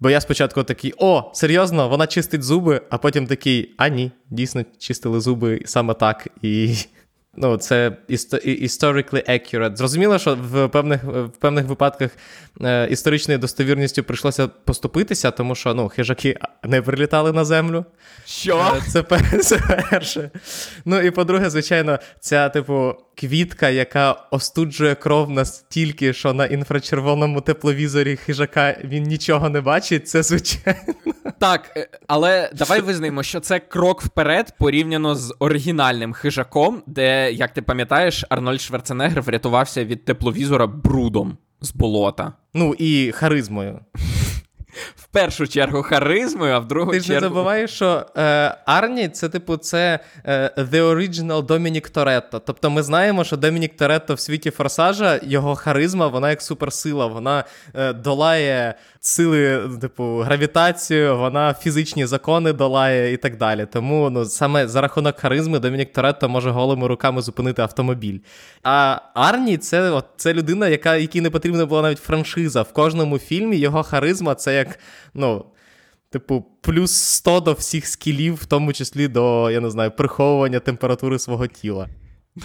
Бо 0.00 0.10
я 0.10 0.20
спочатку 0.20 0.62
такий: 0.62 0.94
о, 0.96 1.30
серйозно, 1.34 1.88
вона 1.88 2.06
чистить 2.06 2.42
зуби, 2.42 2.82
а 2.90 2.98
потім 2.98 3.26
такий, 3.26 3.74
а 3.76 3.88
ні, 3.88 4.10
дійсно 4.30 4.64
чистили 4.78 5.20
зуби 5.20 5.62
саме 5.64 5.94
так. 5.94 6.28
І 6.42 6.74
ну, 7.40 7.56
це 7.56 7.96
historically 8.08 9.30
accurate. 9.30 9.76
Зрозуміло, 9.76 10.18
що 10.18 10.38
в 10.40 10.68
певних 10.68 11.04
в 11.04 11.28
певних 11.28 11.66
випадках 11.66 12.10
е, 12.60 12.88
історичною 12.90 13.38
достовірністю 13.38 14.02
прийшлося 14.02 14.48
поступитися, 14.48 15.30
тому 15.30 15.54
що 15.54 15.74
ну, 15.74 15.88
хижаки 15.88 16.36
не 16.64 16.82
прилітали 16.82 17.32
на 17.32 17.44
землю. 17.44 17.84
Що? 18.24 18.76
Е, 18.76 18.82
це, 18.90 19.02
це 19.42 19.84
перше. 19.90 20.30
Ну 20.84 21.00
і 21.00 21.10
по-друге, 21.10 21.50
звичайно, 21.50 21.98
ця, 22.20 22.48
типу, 22.48 22.94
квітка, 23.20 23.68
яка 23.68 24.12
остуджує 24.30 24.94
кров 24.94 25.30
настільки, 25.30 26.12
що 26.12 26.32
на 26.32 26.46
інфрачервоному 26.46 27.40
тепловізорі 27.40 28.16
хижака 28.16 28.76
він 28.84 29.02
нічого 29.02 29.48
не 29.48 29.60
бачить, 29.60 30.08
це 30.08 30.22
звичайно. 30.22 30.94
Так, 31.38 31.70
е, 31.76 31.88
але 32.06 32.50
давай 32.54 32.80
визнаємо, 32.80 33.22
що 33.22 33.40
це 33.40 33.58
крок 33.58 34.02
вперед 34.02 34.54
порівняно 34.58 35.14
з 35.14 35.34
оригінальним 35.38 36.12
хижаком, 36.12 36.82
де, 36.86 37.32
як 37.32 37.52
ти 37.52 37.62
пам'ятаєш, 37.62 38.24
Арнольд 38.28 38.60
Шварценеггер 38.60 39.22
врятувався 39.22 39.84
від 39.84 40.04
тепловізора 40.04 40.66
брудом 40.66 41.38
з 41.60 41.72
болота. 41.72 42.32
Ну 42.54 42.74
і 42.78 43.12
харизмою 43.12 43.80
в 44.96 45.06
першу 45.06 45.46
чергу 45.46 45.82
харизмою, 45.82 46.54
а 46.54 46.58
в 46.58 46.68
другу 46.68 46.90
Ти 46.90 47.00
чергу... 47.00 47.06
Ти 47.06 47.14
ж 47.14 47.20
не 47.20 47.20
забуваєш, 47.20 47.70
що 47.70 48.06
е, 48.16 48.54
Арні 48.66 49.08
це, 49.08 49.28
типу, 49.28 49.56
це 49.56 49.98
е, 50.24 50.50
The 50.56 50.94
Original 50.94 51.46
Домінік 51.46 51.88
Торетто. 51.88 52.38
Тобто 52.38 52.70
ми 52.70 52.82
знаємо, 52.82 53.24
що 53.24 53.36
Домінік 53.36 53.76
Торетто 53.76 54.14
в 54.14 54.20
світі 54.20 54.50
форсажа, 54.50 55.20
його 55.22 55.54
харизма, 55.54 56.06
вона 56.06 56.30
як 56.30 56.42
суперсила, 56.42 57.06
вона 57.06 57.44
е, 57.74 57.92
долає 57.92 58.74
сили, 59.08 59.70
типу, 59.80 60.18
гравітацію, 60.18 61.18
вона 61.18 61.54
фізичні 61.54 62.06
закони 62.06 62.52
долає 62.52 63.12
і 63.12 63.16
так 63.16 63.36
далі. 63.36 63.66
Тому 63.72 64.10
ну, 64.10 64.24
саме 64.24 64.68
за 64.68 64.80
рахунок 64.80 65.18
харизми 65.18 65.58
Домінік 65.58 65.92
Торетто 65.92 66.28
може 66.28 66.50
голими 66.50 66.86
руками 66.86 67.22
зупинити 67.22 67.62
автомобіль. 67.62 68.18
А 68.62 69.00
Арні 69.14 69.58
це 69.58 69.90
от, 69.90 70.04
це 70.16 70.34
людина, 70.34 70.68
яка, 70.68 70.96
якій 70.96 71.20
не 71.20 71.30
потрібна 71.30 71.66
була 71.66 71.82
навіть 71.82 71.98
франшиза. 71.98 72.62
В 72.62 72.72
кожному 72.72 73.18
фільмі 73.18 73.56
його 73.56 73.82
харизма 73.82 74.34
це 74.34 74.54
як, 74.54 74.78
ну. 75.14 75.44
Типу, 76.10 76.44
плюс 76.60 76.92
100 76.92 77.40
до 77.40 77.52
всіх 77.52 77.86
скілів, 77.86 78.34
в 78.34 78.44
тому 78.44 78.72
числі 78.72 79.08
до, 79.08 79.50
я 79.50 79.60
не 79.60 79.70
знаю, 79.70 79.90
приховування 79.90 80.60
температури 80.60 81.18
свого 81.18 81.46
тіла. 81.46 81.88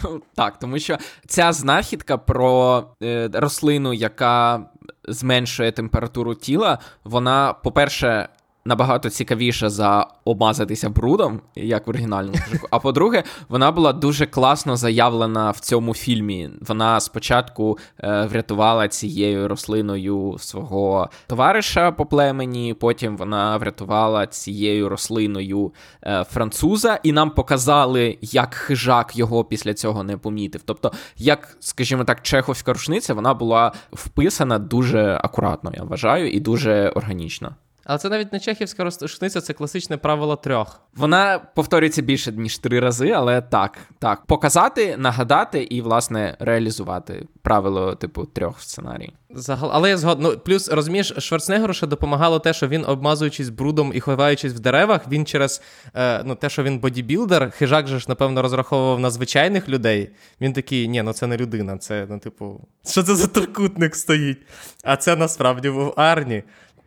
Ну, 0.04 0.22
Так, 0.36 0.60
тому 0.60 0.80
що 0.80 0.98
ця 1.28 1.54
знахідка 1.54 2.18
про 2.18 2.84
е, 3.04 3.30
рослину, 3.34 3.94
яка 3.94 4.66
зменшує 5.08 5.72
температуру 5.72 6.36
тіла, 6.36 6.80
вона, 7.04 7.54
по-перше, 7.54 8.30
набагато 8.66 9.10
цікавіша 9.10 9.70
за 9.70 10.08
обмазатися 10.26 10.90
брудом, 10.90 11.42
як 11.56 11.88
в 11.88 11.90
оригінальному 11.90 12.38
мужику. 12.48 12.68
А 12.72 12.80
по-друге, 12.80 13.24
вона 13.50 13.72
була 13.72 13.94
дуже 13.94 14.26
класно 14.26 14.76
заявлена 14.76 15.52
в 15.52 15.60
цьому 15.60 15.94
фільмі. 15.94 16.50
Вона 16.62 17.00
спочатку 17.00 17.78
е, 18.00 18.26
врятувала 18.26 18.88
цією 18.88 19.48
рослиною 19.48 20.36
свого 20.40 21.10
товариша 21.28 21.92
по 21.92 22.06
племені, 22.06 22.74
потім 22.74 23.18
вона 23.18 23.58
врятувала 23.58 24.28
цією 24.28 24.90
рослиною 24.90 25.74
е, 26.04 26.26
француза, 26.30 27.00
і 27.04 27.12
нам 27.12 27.30
показали, 27.30 28.18
як 28.22 28.54
хижак 28.54 29.16
його 29.16 29.44
після 29.44 29.74
цього 29.74 30.04
не 30.04 30.18
помітив. 30.18 30.62
Тобто, 30.66 30.92
як, 31.18 31.58
скажімо 31.60 32.04
так, 32.04 32.22
чеховська 32.22 32.74
рушниця, 32.74 33.14
вона 33.14 33.34
була 33.34 33.72
вписана 33.92 34.60
дуже 34.60 35.20
акуратно, 35.24 35.72
я 35.76 35.84
вважаю, 35.84 36.32
і 36.32 36.40
дуже 36.40 36.90
органічно. 36.90 37.56
Але 37.86 38.00
це 38.00 38.10
навіть 38.10 38.34
не 38.34 38.40
чехівська 38.40 38.84
розташниця, 38.84 39.42
це 39.42 39.54
класичне 39.54 39.98
правило 39.98 40.36
трьох. 40.36 40.82
Вона 40.96 41.40
повторюється 41.56 42.02
більше 42.02 42.32
ніж 42.32 42.58
три 42.58 42.80
рази, 42.80 43.12
але 43.12 43.42
так, 43.42 43.78
так. 44.00 44.26
Показати, 44.26 44.98
нагадати 44.98 45.64
і, 45.64 45.82
власне, 45.82 46.36
реалізувати 46.40 47.28
правило, 47.42 47.96
типу, 47.96 48.26
трьох 48.26 48.58
в 48.58 48.62
сценарії. 48.62 49.14
Загал... 49.30 49.70
Але 49.74 49.90
я 49.90 49.98
згоден. 49.98 50.24
Ну, 50.24 50.38
плюс 50.38 50.70
розумієш, 50.70 51.14
Шварценеггеру 51.18 51.74
ще 51.74 51.88
допомагало 51.88 52.40
те, 52.40 52.54
що 52.54 52.68
він, 52.68 52.86
обмазуючись 52.86 53.50
брудом 53.50 53.92
і 53.96 54.00
ховаючись 54.00 54.54
в 54.54 54.60
деревах, 54.60 55.02
він 55.08 55.26
через 55.26 55.62
е, 55.96 56.24
ну, 56.24 56.36
те, 56.36 56.50
що 56.50 56.64
він 56.64 56.80
бодібілдер, 56.80 57.52
хижак 57.52 57.88
же 57.88 58.00
ж, 58.00 58.06
напевно, 58.10 58.42
розраховував 58.42 59.00
на 59.00 59.10
звичайних 59.10 59.70
людей. 59.70 60.10
Він 60.42 60.54
такий, 60.54 60.88
ні, 60.88 61.02
ну 61.02 61.14
це 61.14 61.28
не 61.28 61.38
людина, 61.38 61.78
це, 61.78 62.08
ну, 62.10 62.20
типу, 62.20 62.68
що 62.86 63.04
це 63.04 63.16
за 63.16 63.28
трикутник 63.28 63.96
стоїть? 63.96 64.42
А 64.84 64.98
це 64.98 65.16
насправді 65.16 65.70
був 65.70 65.94
Арні. 65.96 66.44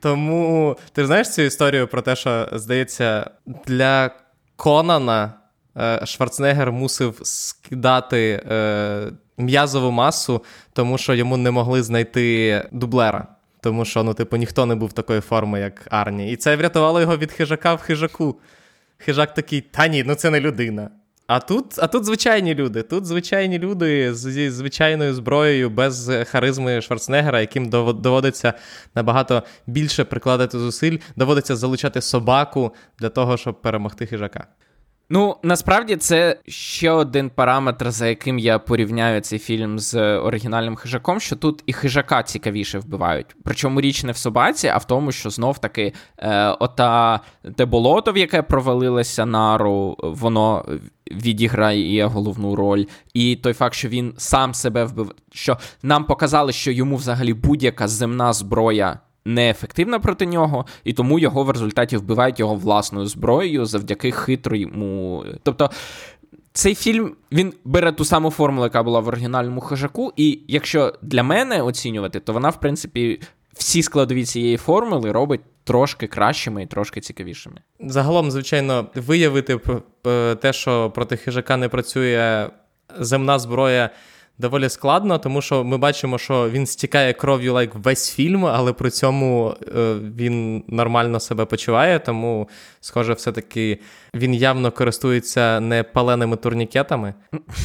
Тому 0.07 0.77
ти 0.93 1.07
знаєш 1.07 1.31
цю 1.31 1.43
історію 1.43 1.89
про 1.89 2.03
те, 2.03 2.17
що, 2.17 2.49
здається, 2.53 3.31
для 3.67 4.11
Конана 4.57 5.33
е, 5.77 6.01
Шварценеггер 6.07 6.73
мусив 6.73 7.21
скидати 7.23 8.43
е, 8.51 9.11
м'язову 9.39 9.91
масу, 9.91 10.45
тому 10.73 10.99
що 10.99 11.15
йому 11.15 11.37
не 11.37 11.51
могли 11.51 11.83
знайти 11.83 12.63
дублера. 12.73 13.27
Тому 13.61 13.85
що, 13.85 14.03
ну, 14.03 14.15
типу, 14.15 14.37
ніхто 14.37 14.67
не 14.67 14.75
був 14.75 14.93
такої 14.93 15.21
форми, 15.21 15.61
як 15.61 15.89
Арні. 15.91 16.33
І 16.33 16.37
це 16.37 16.57
врятувало 16.57 17.01
його 17.01 17.17
від 17.17 17.33
хижака 17.33 17.75
в 17.75 17.81
хижаку. 17.81 18.41
Хижак 18.99 19.35
такий, 19.35 19.61
та 19.61 19.87
ні, 19.87 20.05
ну 20.07 20.15
це 20.15 20.31
не 20.31 20.41
людина. 20.41 20.91
А 21.27 21.41
тут 21.41 21.79
а 21.79 21.87
тут 21.87 22.05
звичайні 22.05 22.55
люди. 22.55 22.83
Тут 22.83 23.07
звичайні 23.07 23.59
люди 23.59 24.15
зі 24.15 24.51
звичайною 24.51 25.15
зброєю, 25.15 25.71
без 25.71 26.11
харизми 26.31 26.81
Шварценеггера, 26.81 27.41
яким 27.41 27.69
доводиться 27.69 28.55
набагато 28.95 29.43
більше 29.67 30.05
прикладати 30.05 30.59
зусиль, 30.59 30.99
доводиться 31.17 31.57
залучати 31.57 32.01
собаку 32.01 32.75
для 32.99 33.09
того, 33.09 33.37
щоб 33.37 33.63
перемогти 33.63 34.07
хижака. 34.07 34.47
Ну, 35.09 35.37
насправді 35.43 35.97
це 35.97 36.41
ще 36.49 36.91
один 36.91 37.31
параметр, 37.31 37.91
за 37.91 38.07
яким 38.07 38.39
я 38.39 38.59
порівняю 38.59 39.21
цей 39.21 39.39
фільм 39.39 39.79
з 39.79 40.19
оригінальним 40.19 40.77
хижаком, 40.77 41.21
що 41.21 41.37
тут 41.37 41.63
і 41.67 41.73
хижака 41.73 42.23
цікавіше 42.23 42.79
вбивають. 42.79 43.37
Причому 43.45 43.81
річ 43.81 44.05
не 44.05 44.13
в 44.13 44.17
собаці, 44.17 44.69
а 44.69 44.77
в 44.77 44.85
тому, 44.85 45.13
що 45.13 45.31
знов 45.31 45.59
таки 45.59 45.93
е, 46.19 46.49
ота 46.49 47.21
те 47.57 47.65
болото, 47.65 48.13
в 48.13 48.17
яке 48.17 48.43
провалилася 48.43 49.27
нару, 49.27 49.97
воно 50.03 50.65
відіграє 51.11 52.07
головну 52.07 52.57
роль. 52.57 52.85
І 53.15 53.37
той 53.37 53.53
факт, 53.53 53.75
що 53.75 53.89
він 53.89 54.15
сам 54.17 54.55
себе 54.55 54.85
вбив, 54.85 55.13
що 55.33 55.59
нам 55.83 56.05
показали, 56.05 56.53
що 56.53 56.71
йому 56.71 56.97
взагалі 56.97 57.35
будь-яка 57.35 57.89
земна 57.89 58.33
зброя 58.33 58.99
неефективна 59.27 59.99
проти 59.99 60.27
нього, 60.27 60.67
і 60.85 60.93
тому 60.93 61.19
його 61.19 61.45
в 61.45 61.51
результаті 61.51 61.97
вбивають 61.97 62.41
його 62.41 62.55
власною 62.55 63.07
зброєю 63.07 63.67
завдяки 63.67 64.11
хитрому. 64.11 65.25
Тобто. 65.43 65.71
Цей 66.53 66.75
фільм 66.75 67.15
він 67.33 67.53
бере 67.65 67.93
ту 67.93 68.05
саму 68.05 68.31
формулу, 68.31 68.65
яка 68.65 68.83
була 68.83 69.01
в 69.01 69.09
оригінальному 69.09 69.61
хижаку, 69.61 70.13
і 70.17 70.41
якщо 70.49 70.95
для 71.03 71.23
мене 71.23 71.63
оцінювати, 71.63 72.21
то 72.21 72.33
вона, 72.33 72.49
в 72.49 72.61
принципі, 72.61 73.21
всі 73.53 73.83
складові 73.83 74.25
цієї 74.25 74.57
формули 74.57 75.13
робить 75.13 75.41
трошки 75.65 76.07
кращими 76.07 76.63
і 76.63 76.67
трошки 76.67 77.01
цікавішими. 77.01 77.57
Загалом, 77.81 78.31
звичайно, 78.31 78.87
виявити 78.95 79.61
те, 80.41 80.53
що 80.53 80.91
проти 80.91 81.17
хижака 81.17 81.57
не 81.57 81.69
працює 81.69 82.51
земна 82.99 83.39
зброя 83.39 83.91
доволі 84.39 84.69
складно, 84.69 85.19
тому 85.19 85.43
що 85.43 85.65
ми 85.65 85.79
бачимо, 85.79 86.19
що 86.19 86.51
він 86.51 86.67
стікає 86.67 87.13
кров'ю 87.13 87.53
лайк 87.53 87.71
весь 87.75 88.15
фільм, 88.15 88.47
але 88.47 88.73
при 88.73 88.91
цьому 88.91 89.55
е, 89.77 89.95
він 90.17 90.65
нормально 90.69 91.21
себе 91.21 91.45
почуває, 91.45 91.99
тому, 91.99 92.49
схоже, 92.81 93.13
все-таки 93.13 93.79
він 94.15 94.35
явно 94.35 94.73
користується 94.73 95.61
не 95.61 95.83
паленими 95.83 96.37
турнікетами. 96.37 97.15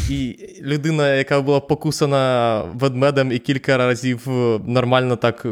І 0.10 0.38
людина, 0.62 1.14
яка 1.16 1.42
була 1.42 1.60
покусана 1.60 2.64
ведмедем 2.74 3.32
і 3.32 3.40
кілька 3.40 3.78
разів 3.78 4.28
нормально 4.66 5.16
так, 5.16 5.46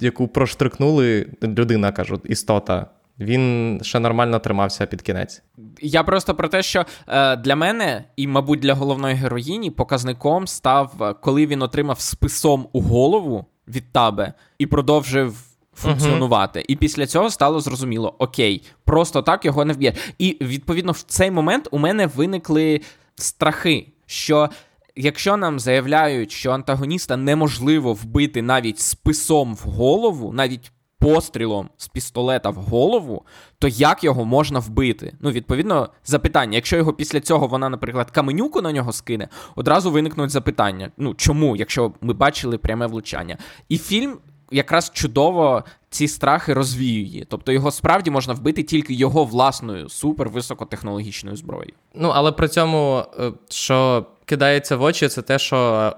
яку 0.00 0.28
проштрикнули, 0.28 1.26
людина 1.42 1.92
кажуть, 1.92 2.20
істота. 2.24 2.86
Він 3.20 3.80
ще 3.82 4.00
нормально 4.00 4.38
тримався 4.38 4.86
під 4.86 5.02
кінець. 5.02 5.42
Я 5.80 6.02
просто 6.02 6.34
про 6.34 6.48
те, 6.48 6.62
що 6.62 6.86
е, 7.08 7.36
для 7.36 7.56
мене, 7.56 8.04
і, 8.16 8.26
мабуть, 8.26 8.60
для 8.60 8.74
головної 8.74 9.14
героїні 9.14 9.70
показником 9.70 10.46
став, 10.46 11.02
е, 11.02 11.14
коли 11.20 11.46
він 11.46 11.62
отримав 11.62 12.00
списом 12.00 12.68
у 12.72 12.80
голову 12.80 13.46
від 13.68 13.92
табе 13.92 14.32
і 14.58 14.66
продовжив 14.66 15.36
функціонувати. 15.74 16.60
Uh-huh. 16.60 16.64
І 16.68 16.76
після 16.76 17.06
цього 17.06 17.30
стало 17.30 17.60
зрозуміло: 17.60 18.14
окей, 18.18 18.62
просто 18.84 19.22
так 19.22 19.44
його 19.44 19.64
не 19.64 19.72
вб'є. 19.72 19.92
І 20.18 20.36
відповідно 20.40 20.92
в 20.92 21.02
цей 21.02 21.30
момент 21.30 21.68
у 21.70 21.78
мене 21.78 22.06
виникли 22.06 22.80
страхи, 23.14 23.86
що. 24.06 24.48
Якщо 24.96 25.36
нам 25.36 25.60
заявляють, 25.60 26.32
що 26.32 26.50
антагоніста 26.50 27.16
неможливо 27.16 27.92
вбити 27.92 28.42
навіть 28.42 28.78
списом 28.78 29.54
в 29.54 29.58
голову, 29.58 30.32
навіть 30.32 30.72
пострілом 30.98 31.68
з 31.76 31.88
пістолета 31.88 32.50
в 32.50 32.54
голову, 32.54 33.22
то 33.58 33.68
як 33.68 34.04
його 34.04 34.24
можна 34.24 34.58
вбити? 34.58 35.14
Ну, 35.20 35.30
відповідно, 35.30 35.88
запитання. 36.04 36.54
Якщо 36.54 36.76
його 36.76 36.92
після 36.92 37.20
цього 37.20 37.46
вона, 37.46 37.68
наприклад, 37.68 38.10
каменюку 38.10 38.62
на 38.62 38.72
нього 38.72 38.92
скине, 38.92 39.28
одразу 39.56 39.90
виникнуть 39.90 40.30
запитання. 40.30 40.90
Ну 40.96 41.14
чому, 41.14 41.56
якщо 41.56 41.92
ми 42.00 42.12
бачили 42.12 42.58
пряме 42.58 42.86
влучання? 42.86 43.38
І 43.68 43.78
фільм. 43.78 44.18
якраз 44.50 44.90
чудово 44.94 45.64
ці 45.90 46.08
страхи 46.08 46.54
розвіює. 46.54 47.24
Тобто 47.28 47.52
його 47.52 47.70
справді 47.70 48.10
можна 48.10 48.34
вбити 48.34 48.62
тільки 48.62 48.94
його 48.94 49.24
власною 49.24 49.88
супервисокотехнологічною 49.88 51.36
зброєю. 51.36 51.72
Ну 51.94 52.12
але 52.14 52.32
при 52.32 52.48
цьому, 52.48 53.04
е, 53.20 53.32
що 53.48 54.06
кидається 54.24 54.76
в 54.76 54.82
очі, 54.82 55.08
це 55.08 55.22
те, 55.22 55.38
що 55.38 55.92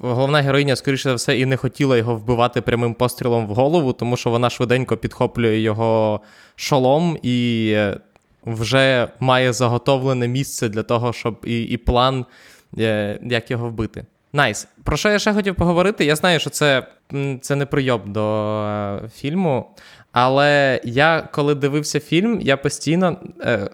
головна 0.00 0.40
героїня, 0.40 0.76
скоріше 0.76 1.08
за 1.08 1.14
все, 1.14 1.38
і 1.38 1.46
не 1.46 1.56
хотіла 1.56 1.96
його 1.96 2.16
вбивати 2.16 2.60
прямим 2.60 2.94
пострілом 2.94 3.46
в 3.46 3.50
голову, 3.50 3.92
тому 3.92 4.16
що 4.16 4.30
вона 4.30 4.50
швиденько 4.50 4.96
підхоплює 4.96 5.58
його 5.58 6.20
шолом 6.56 7.18
і 7.22 7.70
е, 7.74 7.96
вже 8.46 9.08
має 9.20 9.52
заготовлене 9.52 10.28
місце 10.28 10.68
для 10.68 10.82
того, 10.82 11.12
щоб 11.12 11.40
і, 11.44 11.62
і 11.62 11.76
план, 11.76 12.24
е, 12.78 13.18
як 13.22 13.50
його 13.50 13.68
вбити. 13.68 14.04
Nice. 14.32 14.64
Nice. 14.64 14.68
Про 14.84 14.96
що 14.96 15.10
я 15.10 15.18
ще 15.18 15.32
хотів 15.32 15.54
поговорити? 15.54 16.04
Я 16.04 16.16
знаю, 16.16 16.40
що 16.40 16.50
це 16.50 16.86
це 17.40 17.56
не 17.56 17.66
прийоб 17.66 18.08
до 18.08 18.60
е, 18.64 19.08
фільму, 19.14 19.70
але 20.12 20.80
я, 20.84 21.28
коли 21.32 21.54
дивився 21.54 22.00
фільм, 22.00 22.40
я 22.40 22.56
постійно 22.56 23.16
е, 23.40 23.70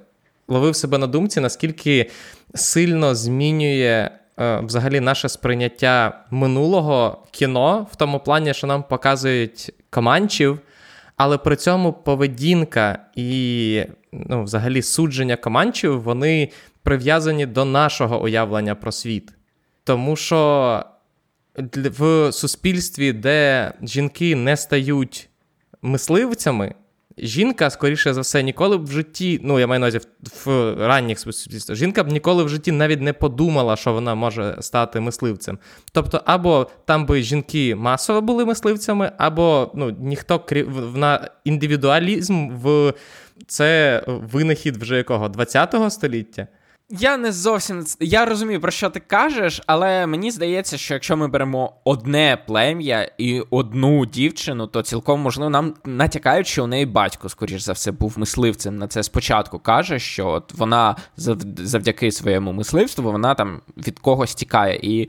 ловив 0.48 0.76
себе 0.76 0.98
на 0.98 1.06
думці, 1.06 1.40
наскільки 1.40 2.10
сильно 2.54 3.14
змінює 3.14 4.10
взагалі 4.40 5.00
наше 5.00 5.28
сприйняття 5.28 6.24
минулого 6.30 7.26
кіно 7.30 7.86
в 7.92 7.96
тому 7.96 8.20
плані, 8.20 8.54
що 8.54 8.66
нам 8.66 8.82
показують 8.82 9.72
команчів, 9.90 10.60
але 11.16 11.38
при 11.38 11.56
цьому 11.56 11.92
поведінка 11.92 12.98
і 13.16 13.84
ну, 14.12 14.44
взагалі 14.44 14.82
судження 14.82 15.36
команчів, 15.36 16.02
вони 16.02 16.50
прив'язані 16.82 17.46
до 17.46 17.64
нашого 17.64 18.22
уявлення 18.22 18.74
про 18.74 18.92
світ. 18.92 19.32
Тому 19.84 20.16
що 20.16 20.84
в 21.98 22.32
суспільстві, 22.32 23.12
де 23.12 23.72
жінки 23.82 24.36
не 24.36 24.56
стають 24.56 25.28
мисливцями, 25.82 26.74
жінка, 27.22 27.70
скоріше 27.70 28.14
за 28.14 28.20
все, 28.20 28.42
ніколи 28.42 28.78
б 28.78 28.84
в 28.84 28.90
житті, 28.90 29.40
ну 29.42 29.58
я 29.58 29.66
маю 29.66 29.80
на 29.80 29.86
увазі 29.86 29.98
в, 29.98 30.46
в 30.46 30.74
ранніх 30.86 31.18
суспільствах, 31.18 31.78
жінка 31.78 32.04
б 32.04 32.08
ніколи 32.08 32.44
в 32.44 32.48
житті 32.48 32.72
навіть 32.72 33.00
не 33.00 33.12
подумала, 33.12 33.76
що 33.76 33.92
вона 33.92 34.14
може 34.14 34.56
стати 34.60 35.00
мисливцем. 35.00 35.58
Тобто, 35.92 36.22
або 36.24 36.70
там 36.84 37.06
би 37.06 37.22
жінки 37.22 37.74
масово 37.74 38.20
були 38.20 38.44
мисливцями, 38.44 39.12
або 39.18 39.70
ну, 39.74 39.96
ніхто 40.00 40.44
на 40.94 41.30
індивідуалізм 41.44 42.48
в 42.48 42.94
це 43.46 44.02
винахід 44.06 44.76
вже 44.76 44.96
якого 44.96 45.28
20-го 45.28 45.90
століття. 45.90 46.46
Я 46.92 47.16
не 47.16 47.32
зовсім 47.32 47.84
я 48.00 48.24
розумію, 48.24 48.60
про 48.60 48.70
що 48.70 48.90
ти 48.90 49.00
кажеш, 49.00 49.62
але 49.66 50.06
мені 50.06 50.30
здається, 50.30 50.78
що 50.78 50.94
якщо 50.94 51.16
ми 51.16 51.28
беремо 51.28 51.72
одне 51.84 52.38
плем'я 52.46 53.10
і 53.18 53.40
одну 53.50 54.06
дівчину, 54.06 54.66
то 54.66 54.82
цілком 54.82 55.20
можливо 55.20 55.50
нам 55.50 55.74
натякають, 55.84 56.46
що 56.46 56.64
у 56.64 56.66
неї 56.66 56.86
батько, 56.86 57.28
скоріш 57.28 57.62
за 57.62 57.72
все, 57.72 57.92
був 57.92 58.18
мисливцем. 58.18 58.78
На 58.78 58.88
це 58.88 59.02
спочатку 59.02 59.58
каже, 59.58 59.98
що 59.98 60.28
от 60.28 60.54
вона 60.54 60.96
завдяки 61.56 62.12
своєму 62.12 62.52
мисливству 62.52 63.12
вона 63.12 63.34
там 63.34 63.60
від 63.76 63.98
когось 63.98 64.34
тікає. 64.34 64.80
І 64.82 65.08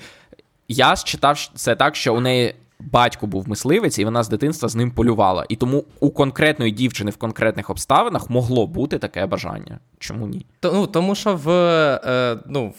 я 0.67 0.95
читав 0.95 1.51
це 1.55 1.75
так, 1.75 1.95
що 1.95 2.15
у 2.15 2.19
неї 2.19 2.55
батько 2.81 3.27
був 3.27 3.49
мисливець, 3.49 3.99
і 3.99 4.05
вона 4.05 4.23
з 4.23 4.29
дитинства 4.29 4.69
з 4.69 4.75
ним 4.75 4.91
полювала. 4.91 5.45
І 5.49 5.55
тому 5.55 5.83
у 5.99 6.09
конкретної 6.09 6.71
дівчини 6.71 7.11
в 7.11 7.17
конкретних 7.17 7.69
обставинах 7.69 8.29
могло 8.29 8.67
бути 8.67 8.97
таке 8.97 9.25
бажання. 9.25 9.79
Чому 9.99 10.27
ні? 10.27 10.45
То, 10.59 10.71
Ну, 10.73 10.87
Тому 10.87 11.15
що 11.15 11.35
в. 11.35 11.49
Е, 12.05 12.37
ну, 12.45 12.73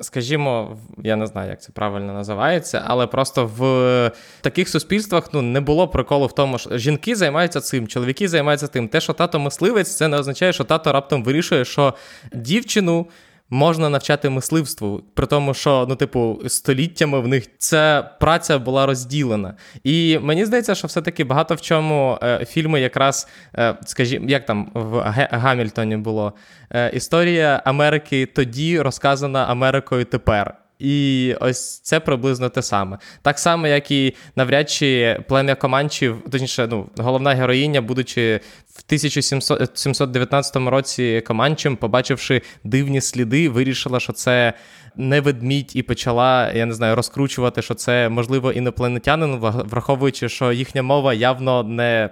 Скажімо, 0.00 0.76
я 0.98 1.16
не 1.16 1.26
знаю, 1.26 1.50
як 1.50 1.62
це 1.62 1.72
правильно 1.72 2.12
називається, 2.12 2.82
але 2.86 3.06
просто 3.06 3.50
в 3.56 4.12
таких 4.40 4.68
суспільствах 4.68 5.28
ну 5.32 5.42
не 5.42 5.60
було 5.60 5.88
приколу 5.88 6.26
в 6.26 6.32
тому, 6.32 6.58
що 6.58 6.78
жінки 6.78 7.16
займаються 7.16 7.60
цим, 7.60 7.88
чоловіки 7.88 8.28
займаються 8.28 8.66
тим. 8.66 8.88
Те, 8.88 9.00
що 9.00 9.12
тато 9.12 9.38
мисливець, 9.38 9.96
це 9.96 10.08
не 10.08 10.18
означає, 10.18 10.52
що 10.52 10.64
тато 10.64 10.92
раптом 10.92 11.24
вирішує, 11.24 11.64
що 11.64 11.94
дівчину 12.32 13.06
можна 13.50 13.88
навчати 13.88 14.30
мисливству, 14.30 15.02
при 15.14 15.26
тому, 15.26 15.54
що 15.54 15.86
ну, 15.88 15.96
типу, 15.96 16.40
століттями 16.46 17.20
в 17.20 17.28
них 17.28 17.44
ця 17.58 18.10
праця 18.20 18.58
була 18.58 18.86
розділена. 18.86 19.54
І 19.84 20.18
мені 20.22 20.44
здається, 20.44 20.74
що 20.74 20.86
все-таки 20.86 21.24
багато 21.24 21.54
в 21.54 21.60
чому 21.60 22.18
е, 22.22 22.44
фільми, 22.44 22.80
якраз, 22.80 23.28
е, 23.54 23.74
скажімо, 23.86 24.26
як 24.28 24.46
там 24.46 24.70
в 24.74 25.00
Гамільтоні 25.30 25.96
було 25.96 26.32
е, 26.70 26.90
історія 26.94 27.62
Америки 27.64 28.26
тоді 28.26 28.80
розказана 28.80 29.44
Америкою 29.44 30.04
тепер. 30.04 30.54
І 30.78 31.34
ось 31.40 31.80
це 31.80 32.00
приблизно 32.00 32.48
те 32.48 32.62
саме. 32.62 32.98
Так 33.22 33.38
само, 33.38 33.66
як 33.66 33.90
і 33.90 34.14
навряд 34.36 34.70
чи 34.70 35.20
плем'я 35.28 35.54
Команчів, 35.54 36.22
точніше, 36.30 36.68
ну, 36.70 36.86
головна 36.96 37.34
героїня, 37.34 37.80
будучи 37.80 38.40
в 38.68 38.82
1719 38.86 40.56
році 40.56 41.22
Команчем, 41.26 41.76
побачивши 41.76 42.42
дивні 42.64 43.00
сліди, 43.00 43.48
вирішила, 43.48 44.00
що 44.00 44.12
це 44.12 44.52
не 44.96 45.20
ведмідь, 45.20 45.76
і 45.76 45.82
почала, 45.82 46.52
я 46.52 46.66
не 46.66 46.74
знаю, 46.74 46.96
розкручувати, 46.96 47.62
що 47.62 47.74
це, 47.74 48.08
можливо, 48.08 48.52
інопланетянин, 48.52 49.36
враховуючи, 49.40 50.28
що 50.28 50.52
їхня 50.52 50.82
мова 50.82 51.14
явно 51.14 51.62
не, 51.62 52.10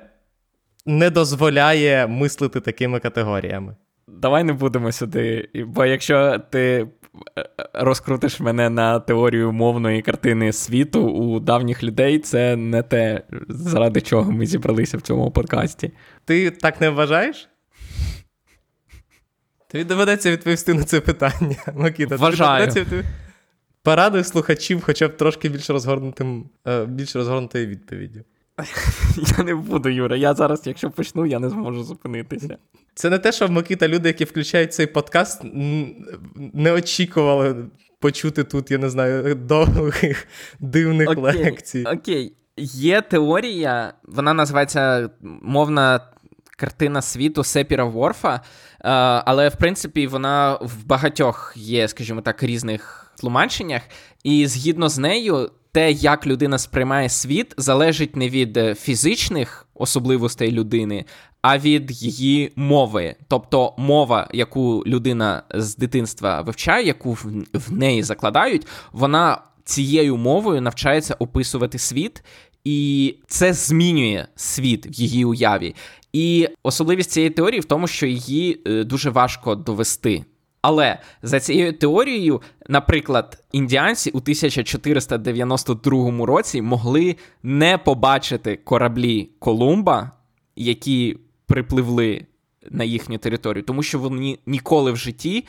не 0.86 1.10
дозволяє 1.10 2.06
мислити 2.06 2.60
такими 2.60 3.00
категоріями. 3.00 3.76
Давай 4.08 4.44
не 4.44 4.52
будемо 4.52 4.92
сюди, 4.92 5.48
бо 5.66 5.84
якщо 5.84 6.38
ти 6.50 6.86
розкрутиш 7.76 8.40
мене 8.40 8.70
на 8.70 9.00
теорію 9.00 9.52
мовної 9.52 10.02
картини 10.02 10.52
світу 10.52 11.02
у 11.02 11.40
давніх 11.40 11.82
людей, 11.82 12.18
це 12.18 12.56
не 12.56 12.82
те, 12.82 13.22
заради 13.48 14.00
чого 14.00 14.32
ми 14.32 14.46
зібралися 14.46 14.98
в 14.98 15.00
цьому 15.00 15.30
подкасті. 15.30 15.92
Ти 16.24 16.50
так 16.50 16.80
не 16.80 16.90
вважаєш? 16.90 17.48
Тобі 19.68 19.84
доведеться 19.84 20.30
відповісти 20.30 20.74
на 20.74 20.84
це 20.84 21.00
питання, 21.00 21.56
Макіта. 21.74 22.16
Вважаю. 22.16 22.72
Тобі 22.72 23.04
Порадуй 23.86 24.24
слухачів, 24.24 24.82
хоча 24.82 25.08
б 25.08 25.16
трошки 25.16 25.48
більш 25.48 25.70
розгорнутим, 25.70 26.50
е, 26.68 26.86
більш 26.86 27.16
розгорнутою 27.16 27.66
відповіддю. 27.66 28.20
Я 29.38 29.44
не 29.44 29.54
буду, 29.54 29.88
Юра. 29.88 30.16
Я 30.16 30.34
зараз, 30.34 30.62
якщо 30.64 30.90
почну, 30.90 31.26
я 31.26 31.38
не 31.38 31.50
зможу 31.50 31.84
зупинитися. 31.84 32.58
Це 32.94 33.10
не 33.10 33.18
те, 33.18 33.32
що 33.32 33.48
Микита, 33.48 33.88
люди, 33.88 34.08
які 34.08 34.24
включають 34.24 34.74
цей 34.74 34.86
подкаст, 34.86 35.40
не 36.34 36.72
очікували 36.72 37.66
почути 38.00 38.44
тут, 38.44 38.70
я 38.70 38.78
не 38.78 38.90
знаю, 38.90 39.34
довгих 39.34 40.26
дивних 40.60 41.10
окей, 41.10 41.22
лекцій. 41.22 41.84
Окей, 41.84 42.32
є 42.56 43.00
теорія, 43.02 43.92
вона 44.02 44.34
називається 44.34 45.10
мовна 45.42 46.00
картина 46.56 47.02
світу 47.02 47.44
Сепіра 47.44 47.84
Ворфа, 47.84 48.34
е, 48.34 48.40
але 49.26 49.48
в 49.48 49.56
принципі 49.56 50.06
вона 50.06 50.54
в 50.54 50.84
багатьох 50.86 51.52
є, 51.56 51.88
скажімо 51.88 52.20
так, 52.20 52.42
різних 52.42 53.12
тлумаченнях, 53.16 53.82
і 54.24 54.46
згідно 54.46 54.88
з 54.88 54.98
нею 54.98 55.50
те, 55.76 55.92
як 55.92 56.26
людина 56.26 56.58
сприймає 56.58 57.08
світ, 57.08 57.54
залежить 57.56 58.16
не 58.16 58.28
від 58.28 58.56
е, 58.56 58.74
фізичних 58.74 59.66
особливостей 59.74 60.52
людини, 60.52 61.04
а 61.42 61.58
від 61.58 62.02
її 62.02 62.52
мови. 62.56 63.16
Тобто 63.28 63.74
мова, 63.78 64.28
яку 64.32 64.84
людина 64.86 65.42
з 65.54 65.76
дитинства 65.76 66.40
вивчає, 66.40 66.86
яку 66.86 67.12
в 67.52 67.72
неї 67.72 68.02
закладають, 68.02 68.66
вона 68.92 69.38
цією 69.64 70.16
мовою 70.16 70.60
навчається 70.60 71.16
описувати 71.18 71.78
світ. 71.78 72.22
І 72.64 73.14
це 73.26 73.52
змінює 73.52 74.26
світ 74.36 74.86
в 74.86 74.92
її 75.00 75.24
уяві. 75.24 75.74
І 76.12 76.48
особливість 76.62 77.10
цієї 77.10 77.30
теорії 77.30 77.60
в 77.60 77.64
тому, 77.64 77.86
що 77.86 78.06
її 78.06 78.60
е, 78.66 78.84
дуже 78.84 79.10
важко 79.10 79.54
довести. 79.54 80.24
Але 80.68 80.98
за 81.22 81.40
цією 81.40 81.72
теорією, 81.72 82.42
наприклад, 82.68 83.44
індіанці 83.52 84.10
у 84.10 84.16
1492 84.16 86.26
році 86.26 86.62
могли 86.62 87.16
не 87.42 87.78
побачити 87.78 88.56
кораблі 88.56 89.30
Колумба, 89.38 90.10
які 90.56 91.18
припливли 91.46 92.26
на 92.70 92.84
їхню 92.84 93.18
територію, 93.18 93.62
тому 93.62 93.82
що 93.82 93.98
вони 93.98 94.38
ніколи 94.46 94.92
в 94.92 94.96
житті 94.96 95.46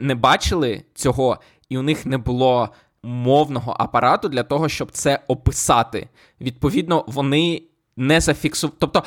не 0.00 0.14
бачили 0.14 0.82
цього, 0.94 1.38
і 1.68 1.78
у 1.78 1.82
них 1.82 2.06
не 2.06 2.18
було 2.18 2.68
мовного 3.02 3.76
апарату 3.78 4.28
для 4.28 4.42
того, 4.42 4.68
щоб 4.68 4.90
це 4.90 5.20
описати. 5.28 6.08
Відповідно, 6.40 7.04
вони 7.08 7.62
не 7.96 8.20
зафіксували. 8.20 8.76
Тобто, 8.78 9.04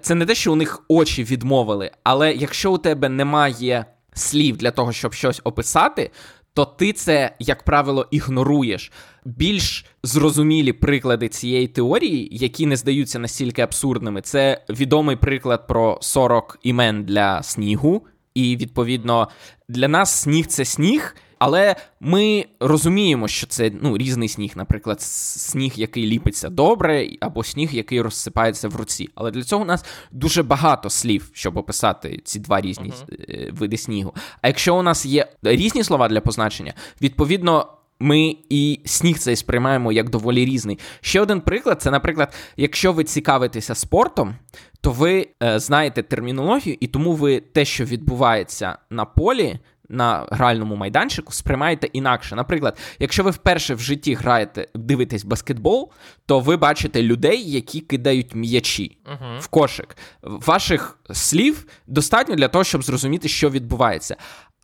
це 0.00 0.14
не 0.14 0.26
те, 0.26 0.34
що 0.34 0.52
у 0.52 0.56
них 0.56 0.84
очі 0.88 1.24
відмовили, 1.24 1.90
але 2.02 2.32
якщо 2.32 2.72
у 2.72 2.78
тебе 2.78 3.08
немає 3.08 3.86
слів 4.14 4.56
для 4.56 4.70
того, 4.70 4.92
щоб 4.92 5.14
щось 5.14 5.40
описати, 5.44 6.10
то 6.54 6.64
ти 6.64 6.92
це, 6.92 7.36
як 7.38 7.62
правило, 7.62 8.06
ігноруєш. 8.10 8.92
Більш 9.24 9.86
зрозумілі 10.02 10.72
приклади 10.72 11.28
цієї 11.28 11.68
теорії, 11.68 12.28
які 12.32 12.66
не 12.66 12.76
здаються 12.76 13.18
настільки 13.18 13.62
абсурдними, 13.62 14.20
це 14.20 14.64
відомий 14.70 15.16
приклад 15.16 15.66
про 15.66 15.98
40 16.00 16.58
імен 16.62 17.04
для 17.04 17.42
снігу. 17.42 18.06
І, 18.34 18.56
відповідно, 18.56 19.28
для 19.68 19.88
нас 19.88 20.20
сніг 20.20 20.46
це 20.46 20.64
сніг, 20.64 21.16
але 21.44 21.76
ми 22.00 22.46
розуміємо, 22.60 23.28
що 23.28 23.46
це 23.46 23.70
ну, 23.82 23.98
різний 23.98 24.28
сніг, 24.28 24.52
наприклад, 24.56 25.02
сніг, 25.02 25.72
який 25.76 26.06
ліпиться 26.06 26.48
добре, 26.48 27.08
або 27.20 27.44
сніг, 27.44 27.74
який 27.74 28.00
розсипається 28.00 28.68
в 28.68 28.76
руці. 28.76 29.08
Але 29.14 29.30
для 29.30 29.42
цього 29.42 29.62
у 29.62 29.66
нас 29.66 29.84
дуже 30.10 30.42
багато 30.42 30.90
слів, 30.90 31.30
щоб 31.32 31.56
описати 31.56 32.20
ці 32.24 32.38
два 32.38 32.60
різні 32.60 32.90
uh-huh. 32.90 33.52
види 33.52 33.76
снігу. 33.76 34.14
А 34.42 34.48
якщо 34.48 34.76
у 34.76 34.82
нас 34.82 35.06
є 35.06 35.26
різні 35.42 35.84
слова 35.84 36.08
для 36.08 36.20
позначення, 36.20 36.74
відповідно. 37.02 37.68
Ми 37.98 38.36
і 38.48 38.80
сніг 38.84 39.18
цей 39.18 39.36
сприймаємо 39.36 39.92
як 39.92 40.10
доволі 40.10 40.44
різний. 40.44 40.78
Ще 41.00 41.20
один 41.20 41.40
приклад: 41.40 41.82
це, 41.82 41.90
наприклад, 41.90 42.34
якщо 42.56 42.92
ви 42.92 43.04
цікавитеся 43.04 43.74
спортом, 43.74 44.34
то 44.80 44.90
ви 44.90 45.28
е, 45.42 45.58
знаєте 45.58 46.02
термінологію, 46.02 46.76
і 46.80 46.86
тому 46.86 47.12
ви 47.12 47.40
те, 47.40 47.64
що 47.64 47.84
відбувається 47.84 48.78
на 48.90 49.04
полі, 49.04 49.58
на 49.88 50.26
гральному 50.30 50.76
майданчику 50.76 51.32
сприймаєте 51.32 51.86
інакше. 51.92 52.36
Наприклад, 52.36 52.78
якщо 52.98 53.22
ви 53.22 53.30
вперше 53.30 53.74
в 53.74 53.80
житті 53.80 54.14
граєте, 54.14 54.68
дивитесь 54.74 55.24
баскетбол, 55.24 55.92
то 56.26 56.40
ви 56.40 56.56
бачите 56.56 57.02
людей, 57.02 57.50
які 57.50 57.80
кидають 57.80 58.34
м'ячі 58.34 58.98
uh-huh. 59.04 59.40
в 59.40 59.48
кошик. 59.48 59.96
Ваших 60.22 60.98
слів 61.12 61.66
достатньо 61.86 62.34
для 62.34 62.48
того, 62.48 62.64
щоб 62.64 62.82
зрозуміти, 62.82 63.28
що 63.28 63.50
відбувається. 63.50 64.16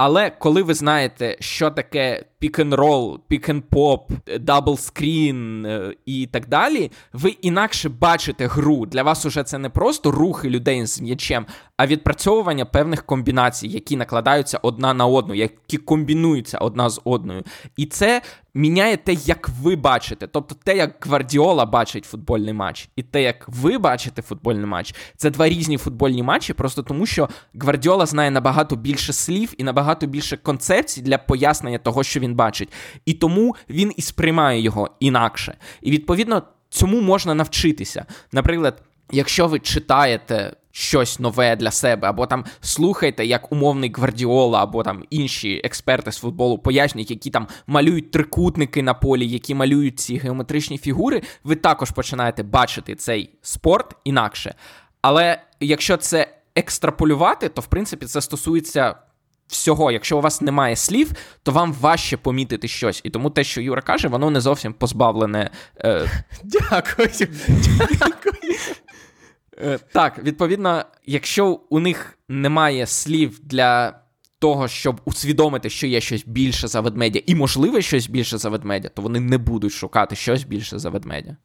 Але 0.02 0.30
коли 0.30 0.62
ви 0.62 0.74
знаєте, 0.74 1.36
що 1.40 1.70
таке 1.70 2.24
pick-and-roll, 2.38 3.20
pick-and-pop, 3.28 4.10
double 4.40 5.16
screen 5.16 5.92
і 6.06 6.26
так 6.26 6.48
далі, 6.48 6.90
ви 7.12 7.30
інакше 7.30 7.88
бачите 7.88 8.46
гру. 8.46 8.86
Для 8.86 9.02
вас 9.02 9.26
уже 9.26 9.42
це 9.42 9.58
не 9.58 9.68
просто 9.68 10.10
рухи 10.10 10.50
людей 10.50 10.86
з 10.86 11.00
м'ячем, 11.00 11.46
а 11.76 11.86
відпрацьовування 11.86 12.64
певних 12.64 13.06
комбінацій, 13.06 13.68
які 13.68 13.96
накладаються 13.96 14.58
одна 14.62 14.94
на 14.94 15.06
одну, 15.06 15.34
які 15.34 15.76
комбінуються 15.76 16.58
одна 16.58 16.90
з 16.90 17.00
одною. 17.04 17.42
І 17.76 17.86
це 17.86 18.22
міняє 18.54 18.96
те, 18.96 19.12
як 19.12 19.48
ви 19.62 19.76
бачите. 19.76 20.26
Тобто 20.26 20.54
те, 20.64 20.76
як 20.76 21.06
Гвардіола 21.06 21.66
бачить 21.66 22.04
футбольний 22.04 22.54
матч, 22.54 22.88
і 22.96 23.02
те, 23.02 23.22
як 23.22 23.48
ви 23.48 23.78
бачите 23.78 24.22
футбольний 24.22 24.66
матч, 24.66 24.94
це 25.16 25.30
два 25.30 25.48
різні 25.48 25.76
футбольні 25.76 26.22
матчі, 26.22 26.52
просто 26.52 26.82
тому 26.82 27.06
що 27.06 27.28
Гвардіола 27.54 28.06
знає 28.06 28.30
набагато 28.30 28.76
більше 28.76 29.12
слів 29.12 29.54
і 29.58 29.64
набагато 29.64 30.06
більше 30.06 30.36
концепцій 30.36 31.02
для 31.02 31.18
пояснення 31.18 31.78
того, 31.78 32.02
що 32.02 32.20
він 32.20 32.34
бачить. 32.34 32.72
І 33.06 33.12
тому 33.12 33.56
він 33.70 33.92
і 33.96 34.02
сприймає 34.02 34.60
його 34.60 34.90
інакше. 35.00 35.56
І 35.82 35.90
відповідно 35.90 36.42
цьому 36.70 37.00
можна 37.00 37.34
навчитися. 37.34 38.06
Наприклад, 38.32 38.82
якщо 39.12 39.46
ви 39.46 39.58
читаєте 39.58 40.56
щось 40.72 41.20
нове 41.20 41.56
для 41.56 41.70
себе, 41.70 42.08
або 42.08 42.26
там 42.26 42.44
слухайте, 42.60 43.26
як 43.26 43.52
умовний 43.52 43.92
Гвардіола, 43.94 44.62
або 44.62 44.82
там 44.82 45.04
інші 45.10 45.60
експерти 45.64 46.12
з 46.12 46.18
футболу 46.18 46.58
пояснюють, 46.58 47.10
які 47.10 47.30
там 47.30 47.46
малюють 47.66 48.10
трикутники 48.10 48.82
на 48.82 48.94
полі, 48.94 49.28
які 49.28 49.54
малюють 49.54 50.00
ці 50.00 50.16
геометричні 50.16 50.78
фігури, 50.78 51.22
ви 51.44 51.56
також 51.56 51.90
починаєте 51.90 52.42
бачити 52.42 52.94
цей 52.94 53.30
спорт 53.42 53.96
інакше. 54.04 54.54
Але 55.02 55.42
якщо 55.60 55.96
це 55.96 56.34
екстраполювати, 56.54 57.48
то 57.48 57.60
в 57.60 57.66
принципі 57.66 58.06
це 58.06 58.20
стосується. 58.20 58.94
Всього, 59.48 59.92
якщо 59.92 60.18
у 60.18 60.20
вас 60.20 60.40
немає 60.40 60.76
слів, 60.76 61.12
то 61.42 61.52
вам 61.52 61.72
важче 61.72 62.16
помітити 62.16 62.68
щось. 62.68 63.00
І 63.04 63.10
тому 63.10 63.30
те, 63.30 63.44
що 63.44 63.60
Юра 63.60 63.82
каже, 63.82 64.08
воно 64.08 64.30
не 64.30 64.40
зовсім 64.40 64.72
позбавлене. 64.72 65.50
Е... 65.78 66.10
Дякую. 66.44 67.08
Дякую. 67.78 68.34
Е, 69.64 69.78
так, 69.92 70.24
відповідно, 70.24 70.84
якщо 71.06 71.60
у 71.68 71.80
них 71.80 72.18
немає 72.28 72.86
слів 72.86 73.40
для 73.42 74.00
того, 74.38 74.68
щоб 74.68 75.00
усвідомити, 75.04 75.70
що 75.70 75.86
є 75.86 76.00
щось 76.00 76.24
більше 76.26 76.68
за 76.68 76.80
ведмедя, 76.80 77.20
і 77.26 77.34
можливе 77.34 77.82
щось 77.82 78.08
більше 78.08 78.38
за 78.38 78.48
ведмедя, 78.48 78.88
то 78.88 79.02
вони 79.02 79.20
не 79.20 79.38
будуть 79.38 79.72
шукати 79.72 80.16
щось 80.16 80.44
більше 80.44 80.78
за 80.78 80.90
ведмедя. 80.90 81.36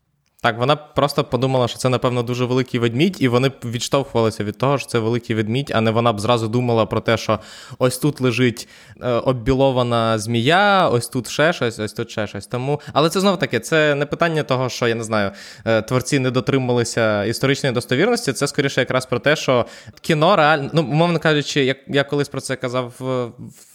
Так, 0.45 0.58
вона 0.58 0.75
просто 0.75 1.23
подумала, 1.23 1.67
що 1.67 1.77
це, 1.77 1.89
напевно, 1.89 2.23
дуже 2.23 2.45
великий 2.45 2.79
ведмідь, 2.79 3.17
і 3.19 3.27
вони 3.27 3.51
відштовхувалися 3.63 4.43
від 4.43 4.58
того, 4.58 4.77
що 4.77 4.88
це 4.88 4.99
великий 4.99 5.36
ведмідь, 5.36 5.71
а 5.75 5.81
не 5.81 5.91
вона 5.91 6.13
б 6.13 6.19
зразу 6.19 6.47
думала 6.47 6.86
про 6.86 7.01
те, 7.01 7.17
що 7.17 7.39
ось 7.79 7.97
тут 7.97 8.21
лежить 8.21 8.67
е, 9.01 9.10
оббілована 9.10 10.19
змія, 10.19 10.89
ось 10.89 11.08
тут 11.08 11.29
ще 11.29 11.53
щось, 11.53 11.79
ось 11.79 11.93
тут 11.93 12.12
ще 12.12 12.27
щось. 12.27 12.47
Тому, 12.47 12.81
але 12.93 13.10
це 13.10 13.19
знов 13.19 13.39
таки, 13.39 13.60
це 13.60 13.95
не 13.95 14.05
питання 14.05 14.43
того, 14.43 14.69
що 14.69 14.88
я 14.88 14.95
не 14.95 15.03
знаю, 15.03 15.31
е, 15.65 15.81
творці 15.81 16.19
не 16.19 16.31
дотрималися 16.31 17.23
історичної 17.23 17.75
достовірності. 17.75 18.34
Це 18.34 18.47
скоріше 18.47 18.81
якраз 18.81 19.05
про 19.05 19.19
те, 19.19 19.36
що 19.36 19.65
кіно 20.01 20.36
реально, 20.36 20.69
ну 20.73 20.81
умовно 20.81 21.19
кажучи, 21.19 21.65
як 21.65 21.77
я 21.88 22.03
колись 22.03 22.29
про 22.29 22.41
це 22.41 22.55
казав 22.55 22.93
в, 22.99 23.27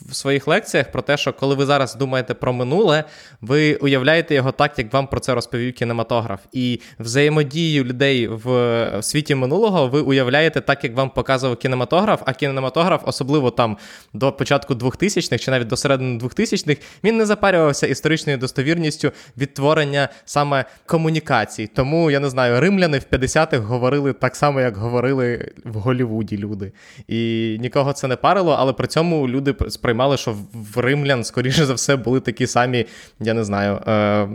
в 0.08 0.14
своїх 0.14 0.48
лекціях, 0.48 0.92
про 0.92 1.02
те, 1.02 1.16
що 1.16 1.32
коли 1.32 1.54
ви 1.54 1.66
зараз 1.66 1.94
думаєте 1.94 2.34
про 2.34 2.52
минуле, 2.52 3.04
ви 3.40 3.74
уявляєте 3.74 4.34
його 4.34 4.52
так, 4.52 4.78
як 4.78 4.92
вам 4.92 5.06
про 5.06 5.20
це 5.20 5.34
розповів 5.34 5.74
кінематограф 5.74 6.40
і 6.52 6.80
взаємодію 6.98 7.84
людей 7.84 8.28
в 8.28 9.02
світі 9.02 9.34
минулого 9.34 9.88
ви 9.88 10.00
уявляєте 10.00 10.60
так, 10.60 10.84
як 10.84 10.96
вам 10.96 11.10
показував 11.10 11.56
кінематограф, 11.56 12.22
а 12.26 12.32
кінематограф, 12.32 13.02
особливо 13.04 13.50
там 13.50 13.76
до 14.14 14.32
початку 14.32 14.74
2000-х 14.74 15.38
чи 15.38 15.50
навіть 15.50 15.66
до 15.66 15.76
середини 15.76 16.18
2000-х, 16.18 16.80
він 17.04 17.16
не 17.16 17.26
запарювався 17.26 17.86
історичною 17.86 18.38
достовірністю 18.38 19.12
відтворення 19.36 20.08
саме 20.24 20.64
комунікацій. 20.86 21.66
Тому 21.66 22.10
я 22.10 22.20
не 22.20 22.30
знаю, 22.30 22.60
римляни 22.60 22.98
в 22.98 23.14
50-х 23.14 23.56
говорили 23.56 24.12
так 24.12 24.36
само, 24.36 24.60
як 24.60 24.76
говорили 24.76 25.52
в 25.64 25.76
Голівуді 25.76 26.38
люди. 26.38 26.72
І 27.08 27.56
нікого 27.60 27.92
це 27.92 28.08
не 28.08 28.16
парило, 28.16 28.56
але 28.58 28.72
при 28.72 28.86
цьому 28.86 29.28
люди 29.28 29.54
сприймали, 29.90 30.16
що 30.16 30.36
в 30.52 30.78
римлян, 30.80 31.24
скоріше 31.24 31.66
за 31.66 31.74
все, 31.74 31.96
були 31.96 32.20
такі 32.20 32.46
самі, 32.46 32.86
я 33.20 33.34
не 33.34 33.44
знаю, 33.44 33.74
е- 33.74 34.28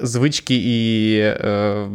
звички 0.00 0.54
і. 0.54 1.18
Е- 1.18 1.88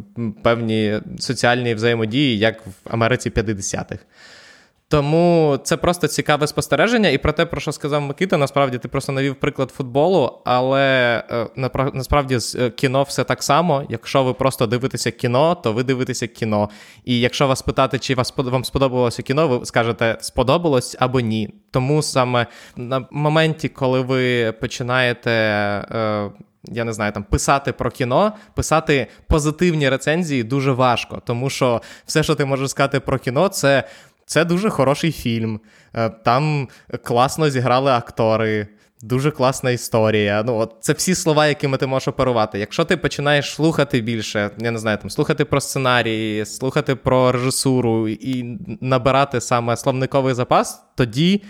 певні 0.43 0.99
соціальні 1.19 1.73
взаємодії, 1.73 2.37
як 2.37 2.67
в 2.67 2.71
Америці 2.89 3.29
50-х. 3.29 3.99
Тому 4.91 5.59
це 5.63 5.77
просто 5.77 6.07
цікаве 6.07 6.47
спостереження, 6.47 7.09
і 7.09 7.17
про 7.17 7.33
те, 7.33 7.45
про 7.45 7.61
що 7.61 7.71
сказав 7.71 8.01
Микита, 8.01 8.37
насправді 8.37 8.77
ти 8.77 8.87
просто 8.87 9.11
навів 9.11 9.35
приклад 9.35 9.71
футболу, 9.71 10.41
але 10.45 11.23
е, 11.31 11.69
насправді 11.93 12.39
з 12.39 12.55
е, 12.55 12.69
кіно 12.69 13.03
все 13.03 13.23
так 13.23 13.43
само. 13.43 13.83
Якщо 13.89 14.23
ви 14.23 14.33
просто 14.33 14.67
дивитеся 14.67 15.11
кіно, 15.11 15.55
то 15.55 15.73
ви 15.73 15.83
дивитеся 15.83 16.27
кіно. 16.27 16.69
І 17.05 17.19
якщо 17.19 17.47
вас 17.47 17.61
питати, 17.61 17.99
чи 17.99 18.15
вас 18.15 18.33
вам 18.37 18.65
сподобалося 18.65 19.21
кіно, 19.21 19.47
ви 19.47 19.65
скажете 19.65 20.17
сподобалось 20.21 20.95
або 20.99 21.19
ні. 21.19 21.53
Тому 21.71 22.01
саме 22.01 22.47
на 22.75 23.07
моменті, 23.11 23.69
коли 23.69 24.01
ви 24.01 24.51
починаєте. 24.51 25.31
Е, 25.31 26.31
я 26.63 26.83
не 26.83 26.93
знаю, 26.93 27.11
там 27.11 27.23
писати 27.23 27.73
про 27.73 27.91
кіно, 27.91 28.33
писати 28.55 29.07
позитивні 29.27 29.89
рецензії 29.89 30.43
дуже 30.43 30.71
важко, 30.71 31.21
тому 31.25 31.49
що 31.49 31.81
все, 32.05 32.23
що 32.23 32.35
ти 32.35 32.45
можеш 32.45 32.69
сказати 32.69 32.99
про 32.99 33.19
кіно, 33.19 33.47
це 33.47 33.83
це 34.29 34.45
дуже 34.45 34.69
хороший 34.69 35.11
фільм. 35.11 35.59
Е, 35.93 36.09
там 36.09 36.67
класно 37.03 37.49
зіграли 37.49 37.91
актори. 37.91 38.67
Дуже 39.01 39.31
класна 39.31 39.71
історія. 39.71 40.43
Ну, 40.45 40.57
от 40.57 40.75
це 40.79 40.93
всі 40.93 41.15
слова, 41.15 41.47
якими 41.47 41.77
ти 41.77 41.87
можеш 41.87 42.07
оперувати. 42.07 42.59
Якщо 42.59 42.85
ти 42.85 42.97
починаєш 42.97 43.53
слухати 43.53 44.01
більше, 44.01 44.51
я 44.57 44.71
не 44.71 44.79
знаю, 44.79 44.97
там 44.97 45.09
слухати 45.09 45.45
про 45.45 45.61
сценарії, 45.61 46.45
слухати 46.45 46.95
про 46.95 47.31
режисуру 47.31 48.07
і 48.09 48.59
набирати 48.81 49.41
саме 49.41 49.77
словниковий 49.77 50.33
запас, 50.33 50.83
тоді 50.95 51.43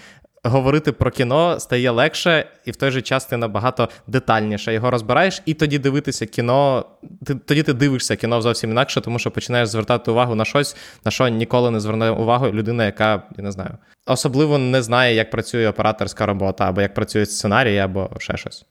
говорити 0.43 0.91
про 0.91 1.11
кіно 1.11 1.59
стає 1.59 1.91
легше, 1.91 2.45
і 2.65 2.71
в 2.71 2.75
той 2.75 2.91
же 2.91 3.01
час 3.01 3.25
ти 3.25 3.37
набагато 3.37 3.89
детальніше 4.07 4.73
його 4.73 4.91
розбираєш, 4.91 5.41
і 5.45 5.53
тоді 5.53 5.79
дивитися 5.79 6.25
кіно. 6.25 6.85
Ти, 7.25 7.35
Тоді 7.35 7.63
ти 7.63 7.73
дивишся 7.73 8.15
кіно 8.15 8.41
зовсім 8.41 8.71
інакше, 8.71 9.01
тому 9.01 9.19
що 9.19 9.31
починаєш 9.31 9.69
звертати 9.69 10.11
увагу 10.11 10.35
на 10.35 10.45
щось, 10.45 10.75
на 11.05 11.11
що 11.11 11.27
ніколи 11.27 11.71
не 11.71 11.79
зверне 11.79 12.09
увагу 12.09 12.47
людина, 12.47 12.85
яка 12.85 13.23
я 13.37 13.43
не 13.43 13.51
знаю, 13.51 13.77
особливо 14.05 14.57
не 14.57 14.81
знає, 14.81 15.15
як 15.15 15.31
працює 15.31 15.67
операторська 15.67 16.25
робота, 16.25 16.69
або 16.69 16.81
як 16.81 16.93
працює 16.93 17.25
сценарій, 17.25 17.77
або 17.77 18.09
ще 18.17 18.37
щось. 18.37 18.65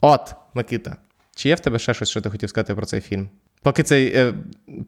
От, 0.00 0.34
Микита, 0.54 0.96
чи 1.36 1.48
є 1.48 1.54
в 1.54 1.60
тебе 1.60 1.78
ще 1.78 1.94
щось, 1.94 2.10
що 2.10 2.20
ти 2.20 2.30
хотів 2.30 2.48
сказати 2.48 2.74
про 2.74 2.86
цей 2.86 3.00
фільм? 3.00 3.30
Поки 3.64 3.82
цей 3.82 4.16
е, 4.16 4.34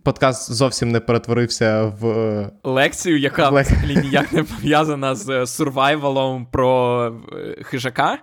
подкаст 0.03 0.53
зовсім 0.53 0.89
не 0.89 1.01
перетворився 1.01 1.93
в 2.01 2.07
е, 2.07 2.51
лекцію, 2.65 3.19
яка 3.19 3.51
Лек... 3.51 3.67
взагалі 3.67 3.97
ніяк 3.97 4.33
не 4.33 4.43
пов'язана 4.43 5.15
з 5.15 5.29
е, 5.29 5.47
сурвайвалом 5.47 6.47
про 6.47 7.07
е, 7.33 7.63
хижака. 7.63 8.19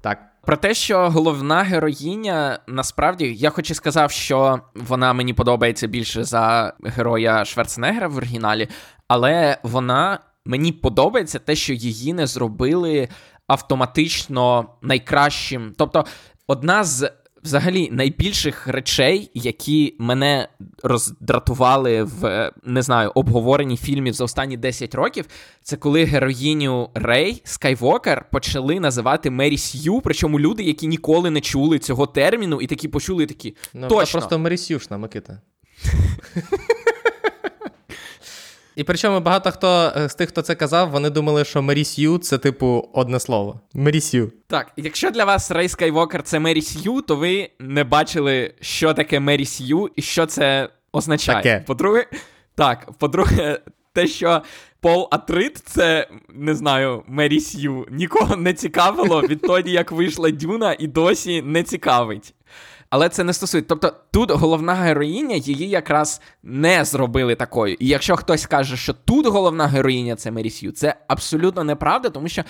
Так. 0.00 0.18
Про 0.46 0.56
те, 0.56 0.74
що 0.74 1.10
головна 1.10 1.62
героїня, 1.62 2.58
насправді, 2.66 3.34
я 3.34 3.50
хоч 3.50 3.70
і 3.70 3.74
сказав, 3.74 4.10
що 4.10 4.60
вона 4.74 5.12
мені 5.12 5.34
подобається 5.34 5.86
більше 5.86 6.24
за 6.24 6.72
героя 6.84 7.44
Шварценеггера 7.44 8.08
в 8.08 8.16
оригіналі, 8.16 8.68
але 9.08 9.58
вона 9.62 10.18
мені 10.44 10.72
подобається 10.72 11.38
те, 11.38 11.54
що 11.54 11.72
її 11.72 12.12
не 12.12 12.26
зробили 12.26 13.08
автоматично 13.46 14.66
найкращим. 14.82 15.74
Тобто, 15.78 16.04
одна 16.46 16.84
з 16.84 17.10
Взагалі, 17.44 17.88
найбільших 17.92 18.66
речей, 18.66 19.30
які 19.34 19.94
мене 19.98 20.48
роздратували 20.82 22.02
в 22.02 22.52
не 22.64 22.82
знаю 22.82 23.12
обговоренні 23.14 23.76
фільмів 23.76 24.14
за 24.14 24.24
останні 24.24 24.56
10 24.56 24.94
років, 24.94 25.26
це 25.62 25.76
коли 25.76 26.04
героїню 26.04 26.90
Рей 26.94 27.42
Скайвокер 27.44 28.24
почали 28.30 28.80
називати 28.80 29.30
Мері 29.30 29.58
Сью, 29.58 30.00
причому 30.04 30.40
люди, 30.40 30.62
які 30.62 30.86
ніколи 30.86 31.30
не 31.30 31.40
чули 31.40 31.78
цього 31.78 32.06
терміну, 32.06 32.60
і 32.60 32.66
такі 32.66 32.88
почули 32.88 33.26
такі. 33.26 33.56
Ну, 33.74 33.88
точно. 33.88 34.18
просто 34.20 34.38
Мері 34.38 34.56
Сюшна, 34.56 34.98
Микита. 34.98 35.40
І 38.80 38.84
причому 38.84 39.20
багато 39.20 39.50
хто 39.50 39.92
е, 39.96 40.08
з 40.08 40.14
тих, 40.14 40.28
хто 40.28 40.42
це 40.42 40.54
казав, 40.54 40.90
вони 40.90 41.10
думали, 41.10 41.44
що 41.44 41.62
Мері 41.62 41.84
Сью 41.84 42.18
це, 42.18 42.38
типу, 42.38 42.88
одне 42.92 43.20
слово. 43.20 43.60
Мері 43.74 44.00
Сью. 44.00 44.32
Так, 44.46 44.72
якщо 44.76 45.10
для 45.10 45.24
вас 45.24 45.50
Рей 45.50 45.68
Скайвокер 45.68 46.22
це 46.22 46.38
Мері 46.38 46.62
Сью, 46.62 47.00
то 47.00 47.16
ви 47.16 47.50
не 47.58 47.84
бачили, 47.84 48.54
що 48.60 48.94
таке 48.94 49.20
Мері 49.20 49.46
Сью 49.46 49.90
і 49.96 50.02
що 50.02 50.26
це 50.26 50.68
означає. 50.92 51.42
Таке. 51.42 51.64
По-друге, 51.66 52.06
так, 52.54 52.92
по-друге, 52.98 53.60
те, 53.92 54.06
що 54.06 54.42
Пол 54.80 55.08
Атрит 55.10 55.58
це 55.58 56.08
не 56.28 56.54
знаю, 56.54 57.02
Мері 57.06 57.40
Сью, 57.40 57.86
нікого 57.90 58.36
не 58.36 58.54
цікавило 58.54 59.20
відтоді, 59.20 59.70
як 59.70 59.92
вийшла 59.92 60.30
Дюна, 60.30 60.76
і 60.78 60.86
досі 60.86 61.42
не 61.42 61.62
цікавить. 61.62 62.34
Але 62.90 63.08
це 63.08 63.24
не 63.24 63.32
стосується. 63.32 63.68
Тобто 63.68 63.92
тут 64.10 64.30
головна 64.30 64.74
героїня 64.74 65.36
її 65.36 65.68
якраз 65.68 66.20
не 66.42 66.84
зробили 66.84 67.34
такою. 67.34 67.76
І 67.80 67.88
якщо 67.88 68.16
хтось 68.16 68.46
каже, 68.46 68.76
що 68.76 68.92
тут 68.92 69.26
головна 69.26 69.66
героїня 69.66 70.16
це 70.16 70.30
Мері 70.30 70.50
Сью, 70.50 70.72
це 70.72 70.94
абсолютно 71.08 71.64
неправда, 71.64 72.10
тому 72.10 72.28
що 72.28 72.42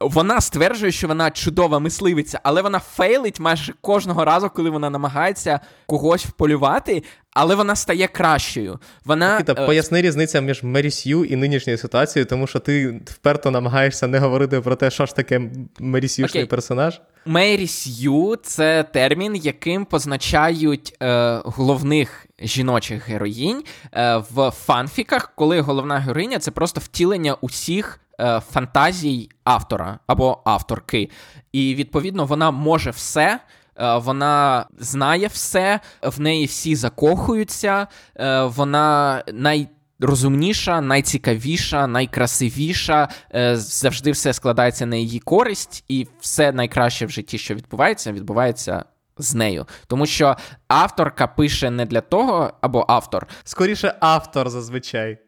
вона 0.00 0.40
стверджує, 0.40 0.92
що 0.92 1.08
вона 1.08 1.30
чудова 1.30 1.78
мисливиця, 1.78 2.40
але 2.42 2.62
вона 2.62 2.78
фейлить 2.78 3.40
майже 3.40 3.74
кожного 3.80 4.24
разу, 4.24 4.50
коли 4.50 4.70
вона 4.70 4.90
намагається 4.90 5.60
когось 5.86 6.26
вполювати, 6.26 7.02
але 7.30 7.54
вона 7.54 7.76
стає 7.76 8.06
кращою. 8.06 8.78
Вона 9.04 9.38
Кита, 9.38 9.62
е, 9.62 9.66
поясни 9.66 10.02
різницю 10.02 10.40
між 10.40 10.62
Мері 10.62 10.90
Сью 10.90 11.24
і 11.24 11.36
нинішньою 11.36 11.78
ситуацією, 11.78 12.26
тому 12.26 12.46
що 12.46 12.58
ти 12.58 13.00
вперто 13.06 13.50
намагаєшся 13.50 14.06
не 14.06 14.18
говорити 14.18 14.60
про 14.60 14.76
те, 14.76 14.90
що 14.90 15.06
ж 15.06 15.16
таке 15.16 15.50
Мері 15.78 16.08
Сюшний 16.08 16.46
персонаж. 16.46 17.00
Мері 17.26 17.66
Сью 17.66 18.36
це 18.42 18.82
термін, 18.82 19.36
яким 19.36 19.84
позначають 19.84 20.96
е, 21.02 21.40
головних 21.44 22.26
жіночих 22.40 23.08
героїнь 23.08 23.62
е, 23.92 24.16
в 24.16 24.50
фанфіках, 24.50 25.32
коли 25.36 25.60
головна 25.60 25.98
героїня 25.98 26.38
це 26.38 26.50
просто 26.50 26.80
втілення 26.80 27.34
усіх 27.34 28.00
е, 28.20 28.40
фантазій 28.52 29.28
автора 29.44 29.98
або 30.06 30.38
авторки. 30.44 31.10
І 31.52 31.74
відповідно 31.74 32.24
вона 32.24 32.50
може 32.50 32.90
все. 32.90 33.40
е, 33.80 33.96
Вона 33.96 34.66
знає 34.78 35.26
все, 35.26 35.80
в 36.02 36.20
неї 36.20 36.46
всі 36.46 36.76
закохуються, 36.76 37.86
е, 38.16 38.42
вона 38.44 39.22
най. 39.32 39.68
Розумніша, 40.00 40.80
найцікавіша, 40.80 41.86
найкрасивіша, 41.86 43.08
е, 43.34 43.56
завжди 43.56 44.10
все 44.10 44.32
складається 44.32 44.86
на 44.86 44.96
її 44.96 45.18
користь, 45.18 45.84
і 45.88 46.06
все 46.20 46.52
найкраще 46.52 47.06
в 47.06 47.10
житті, 47.10 47.38
що 47.38 47.54
відбувається, 47.54 48.12
відбувається 48.12 48.84
з 49.18 49.34
нею. 49.34 49.66
Тому 49.86 50.06
що 50.06 50.36
авторка 50.68 51.26
пише 51.26 51.70
не 51.70 51.86
для 51.86 52.00
того, 52.00 52.52
або 52.60 52.84
автор. 52.88 53.26
Скоріше, 53.44 53.94
автор 54.00 54.50
зазвичай. 54.50 55.18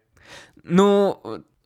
Ну, 0.65 1.17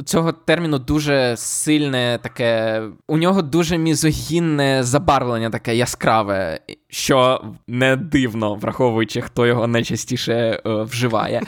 цього 0.05 0.32
терміну 0.32 0.78
дуже 0.78 1.36
сильне 1.36 2.18
таке. 2.22 2.82
У 3.09 3.16
нього 3.16 3.42
дуже 3.42 3.78
мізогінне 3.78 4.82
забарвлення, 4.82 5.51
таке 5.51 5.76
яскраве, 5.76 6.61
що 6.88 7.44
не 7.66 7.96
дивно, 7.96 8.55
враховуючи, 8.55 9.20
хто 9.20 9.46
його 9.46 9.66
найчастіше 9.66 10.34
е, 10.34 10.61
вживає. 10.82 11.42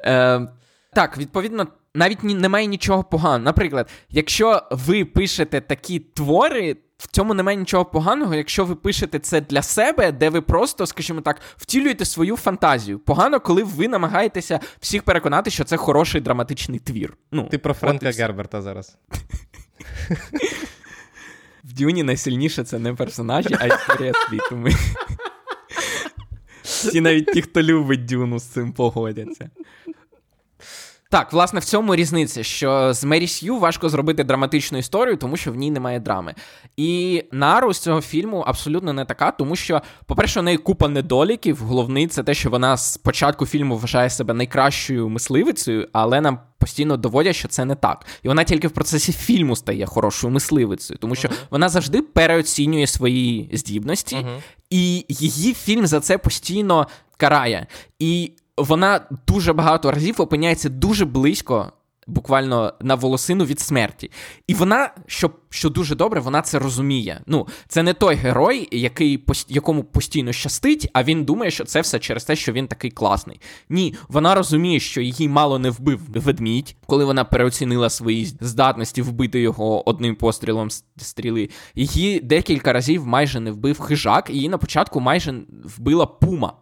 Е, 0.00 0.48
так, 0.96 1.18
відповідно, 1.18 1.66
навіть 1.94 2.22
немає 2.22 2.66
нічого 2.66 3.04
поганого. 3.04 3.44
Наприклад, 3.44 3.90
якщо 4.10 4.62
ви 4.70 5.04
пишете 5.04 5.60
такі 5.60 5.98
твори. 5.98 6.76
В 6.98 7.06
цьому 7.06 7.34
немає 7.34 7.56
нічого 7.58 7.84
поганого, 7.84 8.34
якщо 8.34 8.64
ви 8.64 8.74
пишете 8.74 9.18
це 9.18 9.40
для 9.40 9.62
себе, 9.62 10.12
де 10.12 10.30
ви 10.30 10.40
просто, 10.40 10.86
скажімо 10.86 11.20
так, 11.20 11.40
втілюєте 11.56 12.04
свою 12.04 12.36
фантазію. 12.36 12.98
Погано, 12.98 13.40
коли 13.40 13.62
ви 13.62 13.88
намагаєтеся 13.88 14.60
всіх 14.80 15.02
переконати, 15.02 15.50
що 15.50 15.64
це 15.64 15.76
хороший 15.76 16.20
драматичний 16.20 16.78
твір. 16.78 17.16
Ну, 17.32 17.48
Ти 17.50 17.58
про 17.58 17.74
Френка. 17.74 18.10
Герберта 18.10 18.62
зараз. 18.62 18.98
В 21.64 21.72
Дюні 21.72 22.02
найсильніше 22.02 22.64
це 22.64 22.78
не 22.78 22.94
персонажі, 22.94 23.56
а 23.60 23.66
історія 23.66 24.12
світу. 24.28 24.64
Всі 26.62 27.00
навіть 27.00 27.26
ті, 27.26 27.42
хто 27.42 27.62
любить 27.62 28.04
Дюну, 28.04 28.38
з 28.38 28.44
цим 28.44 28.72
погодяться. 28.72 29.50
Так, 31.10 31.32
власне, 31.32 31.60
в 31.60 31.64
цьому 31.64 31.96
різниця, 31.96 32.42
що 32.42 32.92
з 32.92 33.04
Мері 33.04 33.26
Сью 33.26 33.58
важко 33.58 33.88
зробити 33.88 34.24
драматичну 34.24 34.78
історію, 34.78 35.16
тому 35.16 35.36
що 35.36 35.52
в 35.52 35.56
ній 35.56 35.70
немає 35.70 36.00
драми. 36.00 36.34
І 36.76 37.22
Нару 37.32 37.72
з 37.74 37.78
цього 37.78 38.00
фільму 38.00 38.40
абсолютно 38.46 38.92
не 38.92 39.04
така, 39.04 39.30
тому 39.30 39.56
що, 39.56 39.82
по-перше, 40.06 40.40
у 40.40 40.42
неї 40.42 40.56
купа 40.56 40.88
недоліків. 40.88 41.58
Головний 41.62 42.06
це 42.06 42.22
те, 42.22 42.34
що 42.34 42.50
вона 42.50 42.76
з 42.76 42.96
початку 42.96 43.46
фільму 43.46 43.76
вважає 43.76 44.10
себе 44.10 44.34
найкращою 44.34 45.08
мисливицею, 45.08 45.88
але 45.92 46.20
нам 46.20 46.38
постійно 46.58 46.96
доводять, 46.96 47.36
що 47.36 47.48
це 47.48 47.64
не 47.64 47.74
так. 47.74 48.06
І 48.22 48.28
вона 48.28 48.44
тільки 48.44 48.68
в 48.68 48.70
процесі 48.70 49.12
фільму 49.12 49.56
стає 49.56 49.86
хорошою 49.86 50.32
мисливицею, 50.32 50.98
тому 50.98 51.14
що 51.14 51.28
вона 51.50 51.68
завжди 51.68 52.02
переоцінює 52.02 52.86
свої 52.86 53.50
здібності, 53.52 54.16
і 54.70 55.04
її 55.08 55.54
фільм 55.54 55.86
за 55.86 56.00
це 56.00 56.18
постійно 56.18 56.86
карає. 57.16 57.66
І 57.98 58.32
вона 58.56 59.00
дуже 59.26 59.52
багато 59.52 59.90
разів 59.90 60.20
опиняється 60.20 60.68
дуже 60.68 61.04
близько. 61.04 61.72
Буквально 62.08 62.74
на 62.80 62.94
волосину 62.94 63.44
від 63.44 63.60
смерті. 63.60 64.10
І 64.46 64.54
вона, 64.54 64.90
що 65.06 65.30
що 65.50 65.70
дуже 65.70 65.94
добре, 65.94 66.20
вона 66.20 66.42
це 66.42 66.58
розуміє. 66.58 67.20
Ну, 67.26 67.46
це 67.68 67.82
не 67.82 67.94
той 67.94 68.14
герой, 68.14 68.68
який 68.72 69.24
якому 69.48 69.84
постійно 69.84 70.32
щастить, 70.32 70.90
а 70.92 71.02
він 71.02 71.24
думає, 71.24 71.50
що 71.50 71.64
це 71.64 71.80
все 71.80 71.98
через 71.98 72.24
те, 72.24 72.36
що 72.36 72.52
він 72.52 72.68
такий 72.68 72.90
класний. 72.90 73.40
Ні, 73.68 73.94
вона 74.08 74.34
розуміє, 74.34 74.80
що 74.80 75.00
її 75.00 75.28
мало 75.28 75.58
не 75.58 75.70
вбив 75.70 76.00
ведмідь, 76.08 76.76
коли 76.86 77.04
вона 77.04 77.24
переоцінила 77.24 77.90
свої 77.90 78.24
здатності 78.40 79.02
вбити 79.02 79.40
його 79.40 79.88
одним 79.88 80.16
пострілом 80.16 80.68
стріли. 80.96 81.50
Її 81.74 82.20
декілька 82.20 82.72
разів 82.72 83.06
майже 83.06 83.40
не 83.40 83.50
вбив 83.50 83.80
хижак, 83.80 84.30
її 84.30 84.48
на 84.48 84.58
початку 84.58 85.00
майже 85.00 85.34
вбила 85.64 86.06
пума. 86.06 86.52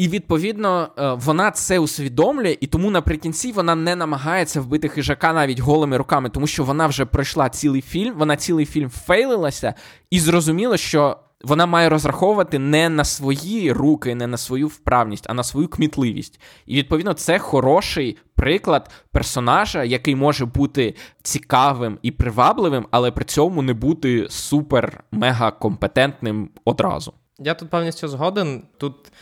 І 0.00 0.08
відповідно 0.08 0.88
е, 0.98 1.12
вона 1.12 1.50
це 1.50 1.78
усвідомлює, 1.78 2.56
і 2.60 2.66
тому 2.66 2.90
наприкінці 2.90 3.52
вона 3.52 3.74
не 3.74 3.96
намагається 3.96 4.60
вбити 4.60 4.88
хижака 4.88 5.32
навіть 5.32 5.60
голими 5.60 5.96
руками, 5.96 6.28
тому 6.28 6.46
що 6.46 6.64
вона 6.64 6.86
вже 6.86 7.04
пройшла 7.04 7.48
цілий 7.48 7.82
фільм, 7.82 8.14
вона 8.18 8.36
цілий 8.36 8.66
фільм 8.66 8.90
фейлилася 8.90 9.74
і 10.10 10.20
зрозуміла, 10.20 10.76
що 10.76 11.16
вона 11.44 11.66
має 11.66 11.88
розраховувати 11.88 12.58
не 12.58 12.88
на 12.88 13.04
свої 13.04 13.72
руки, 13.72 14.14
не 14.14 14.26
на 14.26 14.36
свою 14.36 14.68
вправність, 14.68 15.26
а 15.28 15.34
на 15.34 15.42
свою 15.42 15.68
кмітливість. 15.68 16.40
І 16.66 16.76
відповідно 16.76 17.12
це 17.12 17.38
хороший 17.38 18.18
приклад 18.34 18.90
персонажа, 19.12 19.84
який 19.84 20.16
може 20.16 20.46
бути 20.46 20.94
цікавим 21.22 21.98
і 22.02 22.10
привабливим, 22.10 22.86
але 22.90 23.10
при 23.10 23.24
цьому 23.24 23.62
не 23.62 23.74
бути 23.74 24.22
супер-мега 24.22 25.52
компетентним 25.58 26.50
одразу. 26.64 27.12
Я 27.42 27.54
тут 27.54 27.70
повністю 27.70 28.08
згоден. 28.08 28.62
Тут 28.78 29.12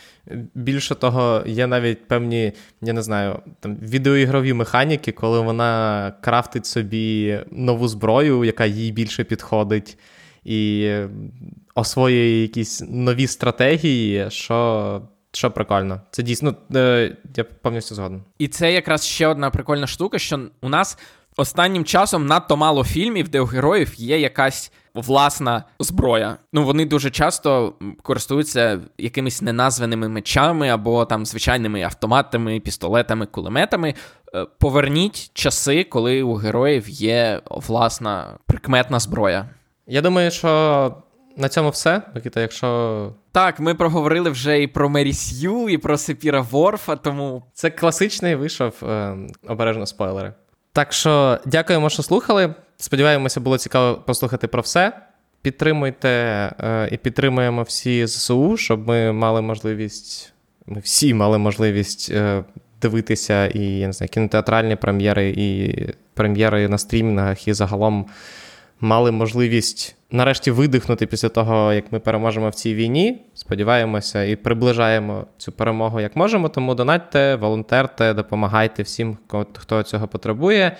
більше 0.53 0.95
того, 0.95 1.43
є 1.45 1.67
навіть 1.67 2.07
певні, 2.07 2.53
я 2.81 2.93
не 2.93 3.01
знаю, 3.01 3.39
там 3.59 3.75
відеоігрові 3.75 4.53
механіки, 4.53 5.11
коли 5.11 5.39
вона 5.39 6.13
крафтить 6.21 6.65
собі 6.65 7.39
нову 7.51 7.87
зброю, 7.87 8.43
яка 8.43 8.65
їй 8.65 8.91
більше 8.91 9.23
підходить, 9.23 9.97
і 10.43 10.91
освоює 11.75 12.41
якісь 12.41 12.83
нові 12.89 13.27
стратегії, 13.27 14.25
що. 14.29 15.01
Що 15.31 15.51
прикольно, 15.51 16.01
це 16.11 16.23
дійсно 16.23 16.55
е, 16.75 17.17
я 17.35 17.43
повністю 17.43 17.95
згоден. 17.95 18.23
І 18.37 18.47
це 18.47 18.73
якраз 18.73 19.05
ще 19.05 19.27
одна 19.27 19.49
прикольна 19.49 19.87
штука, 19.87 20.19
що 20.19 20.39
у 20.61 20.69
нас 20.69 20.97
останнім 21.39 21.85
часом 21.85 22.25
надто 22.25 22.57
мало 22.57 22.83
фільмів, 22.83 23.29
де 23.29 23.41
у 23.41 23.45
героїв 23.45 23.93
є 23.95 24.19
якась 24.19 24.71
власна 24.93 25.63
зброя. 25.79 26.37
Ну 26.53 26.63
вони 26.63 26.85
дуже 26.85 27.09
часто 27.09 27.73
користуються 28.01 28.79
якимись 28.97 29.41
неназваними 29.41 30.09
мечами 30.09 30.69
або 30.69 31.05
там 31.05 31.25
звичайними 31.25 31.81
автоматами, 31.81 32.59
пістолетами, 32.59 33.25
кулеметами. 33.25 33.93
Е, 34.35 34.45
Поверніть 34.59 35.31
часи, 35.33 35.83
коли 35.83 36.21
у 36.21 36.33
героїв 36.33 36.89
є 36.89 37.41
власна 37.51 38.37
прикметна 38.45 38.99
зброя. 38.99 39.49
Я 39.87 40.01
думаю, 40.01 40.31
що 40.31 40.93
на 41.37 41.49
цьому 41.49 41.69
все. 41.69 42.01
Микита, 42.15 42.41
якщо 42.41 43.11
Так, 43.31 43.59
ми 43.59 43.75
проговорили 43.75 44.29
вже 44.29 44.61
і 44.61 44.67
про 44.67 44.89
Мері 44.89 45.13
Сью, 45.13 45.69
і 45.69 45.77
про 45.77 45.97
Сепіра 45.97 46.41
Ворфа, 46.41 46.95
тому 46.95 47.43
це 47.53 47.69
класичний 47.69 48.35
вийшов 48.35 48.73
е, 48.83 49.17
обережно 49.47 49.85
спойлери. 49.85 50.33
Так 50.73 50.93
що 50.93 51.39
дякуємо, 51.45 51.89
що 51.89 52.03
слухали. 52.03 52.53
Сподіваємося, 52.77 53.39
було 53.39 53.57
цікаво 53.57 54.03
послухати 54.05 54.47
про 54.47 54.61
все. 54.61 54.93
Підтримуйте 55.41 56.09
е, 56.09 56.89
і 56.91 56.97
підтримуємо 56.97 57.63
всі 57.63 58.07
ЗСУ, 58.07 58.57
щоб 58.57 58.87
ми 58.87 59.11
мали 59.11 59.41
можливість, 59.41 60.33
ми 60.65 60.79
всі 60.79 61.13
мали 61.13 61.37
можливість 61.37 62.11
е, 62.11 62.43
дивитися 62.81 63.47
і 63.47 63.59
я 63.59 63.87
не 63.87 63.93
знаю, 63.93 64.09
кінотеатральні 64.09 64.75
прем'єри, 64.75 65.29
і 65.37 65.75
прем'єри 66.13 66.67
на 66.67 66.77
стрімінгах, 66.77 67.47
і 67.47 67.53
загалом 67.53 68.05
мали 68.79 69.11
можливість 69.11 69.95
нарешті 70.11 70.51
видихнути 70.51 71.05
після 71.05 71.29
того, 71.29 71.73
як 71.73 71.91
ми 71.91 71.99
переможемо 71.99 72.49
в 72.49 72.55
цій 72.55 72.75
війні. 72.75 73.21
Сподіваємося, 73.49 74.23
і 74.23 74.35
приближаємо 74.35 75.25
цю 75.37 75.51
перемогу 75.51 75.99
як 75.99 76.15
можемо. 76.15 76.49
Тому 76.49 76.75
донатьте, 76.75 77.35
волонтерте, 77.35 78.13
допомагайте 78.13 78.83
всім, 78.83 79.17
хто 79.57 79.83
цього 79.83 80.07
потребує. 80.07 80.77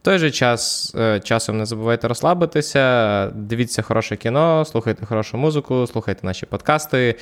В 0.00 0.04
той 0.04 0.18
же 0.18 0.30
час 0.30 0.92
е, 0.98 1.20
часом 1.20 1.58
не 1.58 1.66
забувайте 1.66 2.08
розслабитися, 2.08 3.26
дивіться 3.34 3.82
хороше 3.82 4.16
кіно, 4.16 4.64
слухайте 4.64 5.06
хорошу 5.06 5.36
музику, 5.36 5.86
слухайте 5.86 6.26
наші 6.26 6.46
подкасти. 6.46 7.16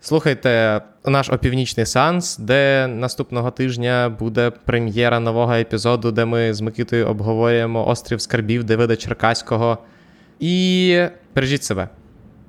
Слухайте 0.00 0.80
наш 1.04 1.30
опівнічний 1.30 1.86
сеанс, 1.86 2.38
де 2.38 2.86
наступного 2.86 3.50
тижня 3.50 4.08
буде 4.18 4.50
прем'єра 4.50 5.20
нового 5.20 5.52
епізоду, 5.52 6.12
де 6.12 6.24
ми 6.24 6.54
з 6.54 6.60
Микитою 6.60 7.06
обговорюємо 7.06 7.88
острів 7.88 8.20
скарбів 8.20 8.64
Давида 8.64 8.96
Черкаського. 8.96 9.78
І 10.40 11.02
бережіть 11.34 11.64
себе. 11.64 11.88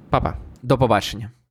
Па-па. 0.09 0.34
До 0.63 0.77
побачення. 0.77 1.32